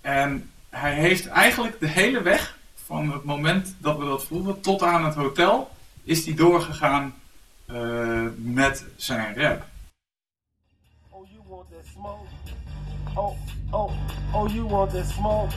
En 0.03 0.51
hij 0.69 0.93
heeft 0.93 1.27
eigenlijk 1.27 1.79
de 1.79 1.87
hele 1.87 2.21
weg 2.21 2.57
van 2.75 3.11
het 3.11 3.23
moment 3.23 3.75
dat 3.77 3.97
we 3.97 4.05
dat 4.05 4.23
vroegen 4.23 4.61
tot 4.61 4.81
aan 4.83 5.05
het 5.05 5.15
hotel 5.15 5.71
is 6.03 6.25
hij 6.25 6.33
doorgegaan 6.33 7.13
uh, 7.67 8.27
met 8.37 8.85
zijn 8.95 9.35
rap. 9.35 9.65
Oh, 11.09 11.27
you 11.31 11.43
want 11.47 11.69
that 11.69 11.85
smoke? 11.93 12.27
Oh, 13.15 13.35
oh, 13.71 13.91
oh, 14.33 14.53
you 14.53 14.67
want 14.67 14.91
that 14.91 15.05
smoke? 15.05 15.53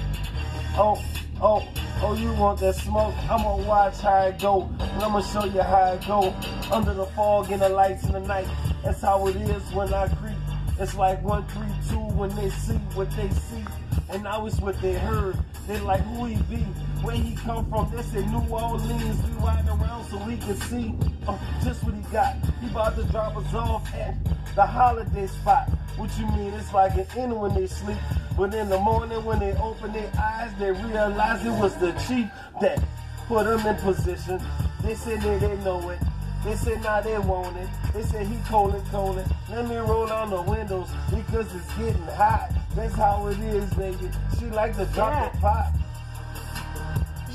Oh, 0.78 0.98
oh, 1.40 1.62
oh, 2.02 2.18
you 2.18 2.36
want 2.36 2.58
that 2.58 2.74
smoke? 2.74 3.14
I'm 3.30 3.42
gonna 3.42 3.66
watch 3.66 4.00
how 4.00 4.28
it 4.28 4.40
go, 4.40 4.68
and 4.78 5.02
I'm 5.02 5.22
show 5.22 5.44
you 5.44 5.62
how 5.62 5.92
it 5.92 6.06
go. 6.06 6.32
Under 6.70 6.94
the 6.94 7.06
fog 7.06 7.50
and 7.50 7.60
the 7.60 7.68
lights 7.68 8.04
in 8.04 8.12
the 8.12 8.20
night, 8.20 8.48
that's 8.82 9.02
how 9.02 9.26
it 9.28 9.36
is 9.36 9.74
when 9.74 9.92
I 9.92 10.08
creep. 10.08 10.36
It's 10.78 10.94
like 10.94 11.22
one, 11.24 11.44
three, 11.46 11.72
two 11.88 12.14
when 12.16 12.34
they 12.36 12.50
see 12.50 12.78
what 12.94 13.10
they 13.16 13.30
see. 13.30 13.64
And 14.08 14.22
now 14.22 14.44
was 14.44 14.60
what 14.60 14.80
they 14.80 14.94
heard. 14.94 15.36
They 15.66 15.80
like 15.80 16.00
who 16.02 16.26
he 16.26 16.36
be, 16.42 16.62
where 17.02 17.16
he 17.16 17.34
come 17.34 17.68
from. 17.68 17.90
They 17.94 18.02
say 18.02 18.24
New 18.26 18.46
Orleans. 18.48 19.22
We 19.22 19.44
riding 19.44 19.68
around 19.68 20.08
so 20.08 20.18
we 20.24 20.36
can 20.36 20.56
see 20.62 20.94
uh, 21.26 21.36
just 21.64 21.82
what 21.82 21.94
he 21.94 22.00
got. 22.12 22.36
He 22.60 22.68
about 22.68 22.96
to 22.96 23.04
drop 23.04 23.36
us 23.36 23.52
off 23.54 23.92
at 23.94 24.14
the 24.54 24.64
holiday 24.64 25.26
spot. 25.26 25.68
What 25.96 26.16
you 26.18 26.26
mean? 26.28 26.52
It's 26.54 26.72
like 26.72 26.94
an 26.94 27.06
inn 27.16 27.34
when 27.34 27.54
they 27.54 27.66
sleep, 27.66 27.98
but 28.36 28.54
in 28.54 28.68
the 28.68 28.78
morning 28.78 29.24
when 29.24 29.40
they 29.40 29.52
open 29.54 29.92
their 29.92 30.10
eyes, 30.18 30.52
they 30.58 30.70
realize 30.70 31.44
it 31.44 31.50
was 31.50 31.74
the 31.76 31.92
chief 32.06 32.28
that 32.60 32.82
put 33.26 33.44
them 33.44 33.66
in 33.66 33.76
position. 33.76 34.40
They 34.82 34.94
said 34.94 35.20
they 35.20 35.38
didn't 35.40 35.64
know 35.64 35.88
it. 35.90 35.98
They 36.44 36.54
said 36.54 36.80
now 36.82 36.96
nah, 36.96 37.00
they 37.00 37.18
want 37.18 37.56
it. 37.56 37.68
They 37.92 38.02
said 38.02 38.26
he 38.26 38.38
cold 38.48 38.74
and 38.74 38.86
cold. 38.88 39.24
Let 39.50 39.66
me 39.68 39.76
roll 39.76 40.06
down 40.06 40.30
the 40.30 40.42
windows 40.42 40.88
because 41.10 41.52
it's 41.52 41.74
getting 41.74 42.02
hot. 42.14 42.52
That's 42.76 42.94
how 42.94 43.26
it 43.28 43.38
is, 43.38 43.72
baby. 43.72 44.10
She 44.38 44.44
like 44.46 44.76
to 44.76 44.84
drop 44.92 45.12
yeah. 45.12 45.30
the 45.30 45.38
pot. 45.38 45.72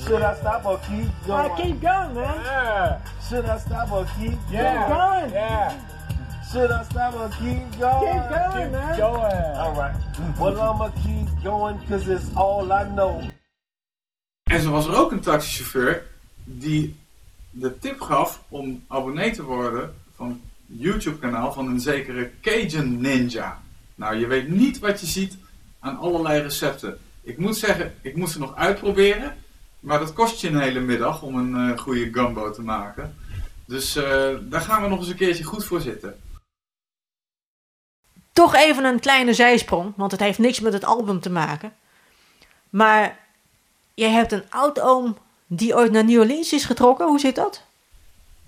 Should 0.06 0.22
I 0.22 0.36
stop 0.36 0.66
or 0.66 0.78
keep 0.78 1.10
going? 1.26 1.52
I 1.52 1.62
keep 1.62 1.82
going, 1.82 2.14
man. 2.14 2.46
Yeah. 2.46 3.02
Should 3.28 3.46
I 3.46 3.58
stop 3.58 3.92
or 3.92 4.06
keep 4.20 4.38
yeah. 4.52 4.88
going? 4.88 5.34
Yeah. 5.34 5.74
Yeah. 5.74 6.52
Should 6.52 6.70
I 6.70 6.84
stop 6.84 7.16
or 7.16 7.30
keep 7.40 7.80
going? 7.80 8.22
Keep 8.22 8.30
going, 8.30 8.64
keep 8.64 8.72
man. 8.72 8.98
Going. 9.00 9.56
All 9.58 9.74
right. 9.74 9.96
well, 10.40 10.62
I'ma 10.62 10.90
keep 11.04 11.44
going 11.44 11.78
because 11.80 12.08
it's 12.08 12.30
all 12.36 12.72
I 12.72 12.84
know. 12.84 13.22
En 14.44 14.62
zo 14.62 14.72
was 14.72 14.88
er 14.88 14.96
ook 14.96 15.12
een 15.12 15.20
taxichauffeur 15.20 16.04
die 16.44 16.96
de 17.50 17.80
tip 17.80 18.02
gaf 18.02 18.44
om 18.50 18.84
abonnee 18.88 19.32
te 19.32 19.44
worden 19.44 19.94
van 20.16 20.28
het 20.30 20.38
YouTube 20.66 21.18
kanaal 21.18 21.54
van 21.54 21.68
een 21.68 21.80
zekere 21.80 22.32
Cajun 22.42 23.02
Ninja. 23.02 23.62
Nou, 24.02 24.16
je 24.16 24.28
weet 24.28 24.48
niet 24.48 24.80
wat 24.80 25.00
je 25.00 25.06
ziet 25.06 25.38
aan 25.80 25.98
allerlei 25.98 26.42
recepten. 26.42 27.00
Ik 27.22 27.38
moet 27.38 27.58
zeggen, 27.58 27.96
ik 28.02 28.16
moest 28.16 28.34
ze 28.34 28.40
nog 28.40 28.56
uitproberen. 28.56 29.36
Maar 29.80 30.00
dat 30.00 30.14
kost 30.14 30.42
je 30.42 30.48
een 30.48 30.60
hele 30.60 30.80
middag 30.80 31.22
om 31.22 31.36
een 31.36 31.70
uh, 31.70 31.78
goede 31.78 32.14
gumbo 32.14 32.52
te 32.52 32.62
maken. 32.62 33.16
Dus 33.66 33.98
uh, 33.98 34.04
daar 34.42 34.62
gaan 34.62 34.82
we 34.82 34.88
nog 34.88 35.00
eens 35.00 35.08
een 35.08 35.16
keertje 35.16 35.44
goed 35.44 35.66
voor 35.66 35.82
zitten. 35.82 36.20
Toch 38.34 38.56
even 38.56 38.84
een 38.84 39.00
kleine 39.00 39.34
zijsprong, 39.34 39.94
want 39.96 40.12
het 40.12 40.20
heeft 40.20 40.40
niks 40.40 40.60
met 40.60 40.74
het 40.74 40.84
album 40.84 41.20
te 41.20 41.30
maken. 41.30 41.74
Maar 42.70 43.20
jij 43.94 44.10
hebt 44.10 44.32
een 44.32 44.50
oud-oom 44.50 45.18
die 45.48 45.76
ooit 45.76 45.92
naar 45.92 46.06
New 46.06 46.20
Orleans 46.20 46.54
is 46.54 46.66
getrokken. 46.66 47.08
Hoe 47.08 47.20
zit 47.20 47.36
dat? 47.36 47.64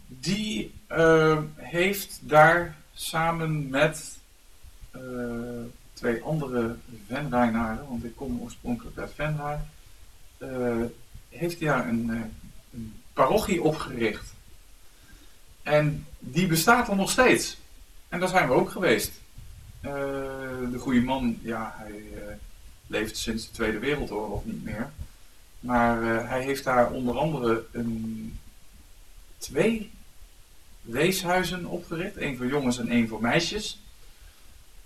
Die 0.05 0.73
eh, 0.87 1.37
heeft 1.55 2.19
daar 2.21 2.75
samen 2.93 3.69
met 3.69 3.97
eh, 3.97 4.22
twee 5.93 6.21
andere 6.21 6.75
Venrainaren, 7.08 7.88
want 7.89 8.03
ik 8.03 8.15
kom 8.15 8.41
oorspronkelijk 8.41 8.97
uit 8.97 9.12
Venraar, 9.15 9.65
eh, 10.38 10.82
heeft 11.29 11.60
hij 11.60 11.67
daar 11.67 11.88
een, 11.88 12.10
eh, 12.10 12.21
een 12.73 12.93
parochie 13.13 13.63
opgericht. 13.63 14.34
En 15.63 16.06
die 16.19 16.47
bestaat 16.47 16.88
er 16.88 16.95
nog 16.95 17.10
steeds. 17.10 17.58
En 18.10 18.19
daar 18.19 18.29
zijn 18.29 18.47
we 18.47 18.53
ook 18.53 18.69
geweest. 18.69 19.12
Eh, 19.82 19.91
de 20.71 20.77
goede 20.77 21.01
man, 21.01 21.39
ja, 21.41 21.73
hij 21.77 22.01
eh, 22.15 22.34
leeft 22.88 23.17
sinds 23.17 23.45
de 23.45 23.51
Tweede 23.51 23.79
Wereldoorlog 23.79 24.45
niet 24.45 24.63
meer. 24.63 24.91
Maar 25.60 26.15
eh, 26.15 26.29
hij 26.29 26.43
heeft 26.43 26.63
daar 26.63 26.91
onder 26.91 27.17
andere 27.17 27.65
een, 27.71 28.39
twee 29.38 29.91
weeshuizen 30.82 31.65
opgericht. 31.65 32.17
één 32.17 32.38
voor 32.38 32.47
jongens 32.47 32.77
en 32.77 32.88
één 32.88 33.08
voor 33.08 33.21
meisjes. 33.21 33.82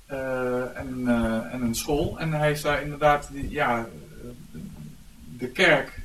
Eh, 0.08 0.78
en, 0.78 1.04
eh, 1.08 1.54
en 1.54 1.62
een 1.62 1.76
school. 1.76 2.20
En 2.20 2.32
hij 2.32 2.48
heeft 2.48 2.63
daar 2.63 2.82
inderdaad, 2.82 3.28
die, 3.32 3.50
ja, 3.50 3.86
de 5.38 5.48
kerk, 5.48 6.00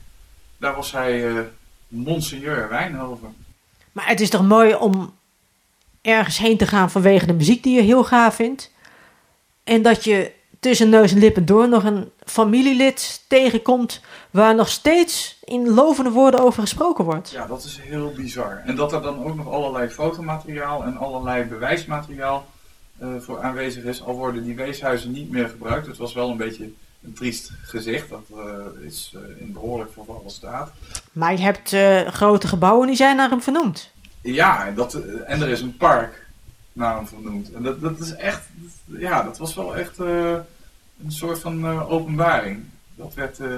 daar 0.59 0.75
was 0.75 0.93
hij 0.93 1.29
eh 1.29 1.43
Monseigneur 1.89 2.69
Wijnhoven. 2.69 3.35
Maar 3.93 4.09
het 4.09 4.21
is 4.21 4.31
toch 4.31 4.43
mooi 4.43 4.75
om 4.75 5.15
ergens 6.01 6.39
heen 6.39 6.57
te 6.57 6.67
gaan 6.67 6.91
vanwege 6.91 7.27
de 7.27 7.33
muziek 7.33 7.63
die 7.63 7.75
je 7.75 7.83
heel 7.83 8.05
gaaf 8.05 8.35
vindt. 8.35 8.73
En 9.65 9.83
dat 9.83 10.05
je 10.05 10.33
tussen 10.61 10.89
neus 10.89 11.13
en 11.13 11.19
lippen 11.19 11.47
door 11.47 11.69
nog 11.69 11.85
een 11.85 12.11
familielid 12.25 13.25
tegenkomt 13.29 14.01
waar 14.31 14.55
nog 14.55 14.69
steeds 14.69 15.39
in 15.45 15.69
lovende 15.69 16.11
woorden 16.11 16.41
over 16.41 16.63
gesproken 16.63 17.05
wordt. 17.05 17.31
Ja, 17.31 17.47
dat 17.47 17.65
is 17.65 17.79
heel 17.81 18.13
bizar. 18.17 18.63
En 18.65 18.77
dat 18.77 18.93
er 18.93 19.03
dan 19.03 19.25
ook 19.25 19.37
nog 19.37 19.49
allerlei 19.49 19.89
fotomateriaal 19.89 20.85
en 20.85 20.97
allerlei 20.97 21.45
bewijsmateriaal 21.45 22.47
voor 23.21 23.43
aanwezig 23.43 23.85
is, 23.85 24.03
al 24.03 24.15
worden 24.15 24.45
die 24.45 24.57
weeshuizen 24.57 25.11
niet 25.11 25.31
meer 25.31 25.49
gebruikt. 25.49 25.87
Het 25.87 25.97
was 25.97 26.13
wel 26.15 26.31
een 26.31 26.37
beetje 26.37 26.71
een 27.05 27.13
triest 27.13 27.51
gezicht, 27.63 28.09
dat 28.09 28.27
eh, 28.31 28.87
is 28.87 29.15
eh, 29.15 29.43
in 29.43 29.53
behoorlijk 29.53 29.93
vervallen 29.93 30.31
staat. 30.31 30.73
Maar 31.13 31.33
je 31.33 31.43
hebt 31.43 31.73
eh, 31.73 32.07
grote 32.07 32.49
gebouwen 32.49 32.87
die 32.87 32.97
zijn 32.97 33.17
naar 33.17 33.31
hem 33.31 33.43
vernoemd. 33.43 33.91
Ja, 34.21 34.67
en 34.67 34.75
dat, 34.75 34.95
en 35.27 35.43
er 35.43 35.49
is 35.49 35.61
een 35.61 35.77
park 35.77 36.23
naar 36.73 36.97
hem 36.97 37.07
vernoemd. 37.07 37.53
En 37.53 37.63
dat, 37.63 37.81
dat 37.81 38.01
is 38.01 38.15
echt, 38.15 38.43
ja, 38.85 39.23
dat 39.23 39.39
was 39.39 39.55
wel 39.55 39.77
echt 39.77 39.99
eh, 39.99 40.33
een 41.05 41.13
soort 41.13 41.39
van 41.39 41.67
eh, 41.67 41.91
openbaring. 41.91 42.65
Dat 42.95 43.15
werd 43.15 43.41
eh, 43.41 43.49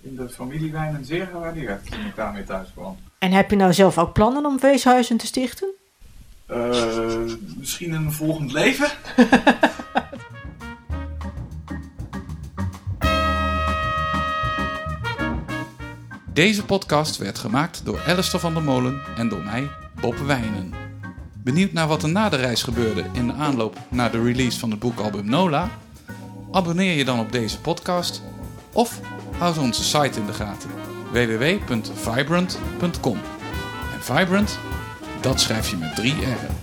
in 0.00 0.16
de 0.16 0.28
familiewijnen 0.28 1.04
zeer 1.04 1.26
gewaardeerd 1.26 1.90
toen 1.90 2.06
ik 2.06 2.16
daarmee 2.16 2.44
thuis 2.44 2.68
kwam. 2.74 2.98
En 3.18 3.32
heb 3.32 3.50
je 3.50 3.56
nou 3.56 3.72
zelf 3.72 3.98
ook 3.98 4.12
plannen 4.12 4.46
om 4.46 4.60
weeshuizen 4.60 5.16
te 5.16 5.26
stichten? 5.26 5.68
Eh, 6.50 7.18
misschien 7.58 7.88
in 7.88 7.94
een 7.94 8.12
volgend 8.12 8.52
leven? 8.52 8.88
Deze 16.32 16.64
podcast 16.64 17.16
werd 17.16 17.38
gemaakt 17.38 17.84
door 17.84 18.00
Alistair 18.06 18.40
van 18.40 18.54
der 18.54 18.62
Molen 18.62 19.00
en 19.16 19.28
door 19.28 19.42
mij, 19.42 19.70
Bob 20.00 20.18
Wijnen. 20.18 20.72
Benieuwd 21.34 21.72
naar 21.72 21.86
wat 21.86 22.02
er 22.02 22.08
na 22.08 22.28
de 22.28 22.36
reis 22.36 22.62
gebeurde 22.62 23.04
in 23.12 23.26
de 23.26 23.32
aanloop 23.32 23.78
naar 23.88 24.10
de 24.10 24.22
release 24.22 24.58
van 24.58 24.70
het 24.70 24.80
boekalbum 24.80 25.28
Nola? 25.28 25.70
Abonneer 26.50 26.96
je 26.96 27.04
dan 27.04 27.18
op 27.18 27.32
deze 27.32 27.60
podcast 27.60 28.22
of 28.72 29.00
houd 29.38 29.58
onze 29.58 29.84
site 29.84 30.20
in 30.20 30.26
de 30.26 30.32
gaten 30.32 30.70
www.vibrant.com. 31.12 33.18
En 33.94 34.00
Vibrant, 34.00 34.58
dat 35.20 35.40
schrijf 35.40 35.70
je 35.70 35.76
met 35.76 35.96
drie 35.96 36.14
R'en. 36.14 36.59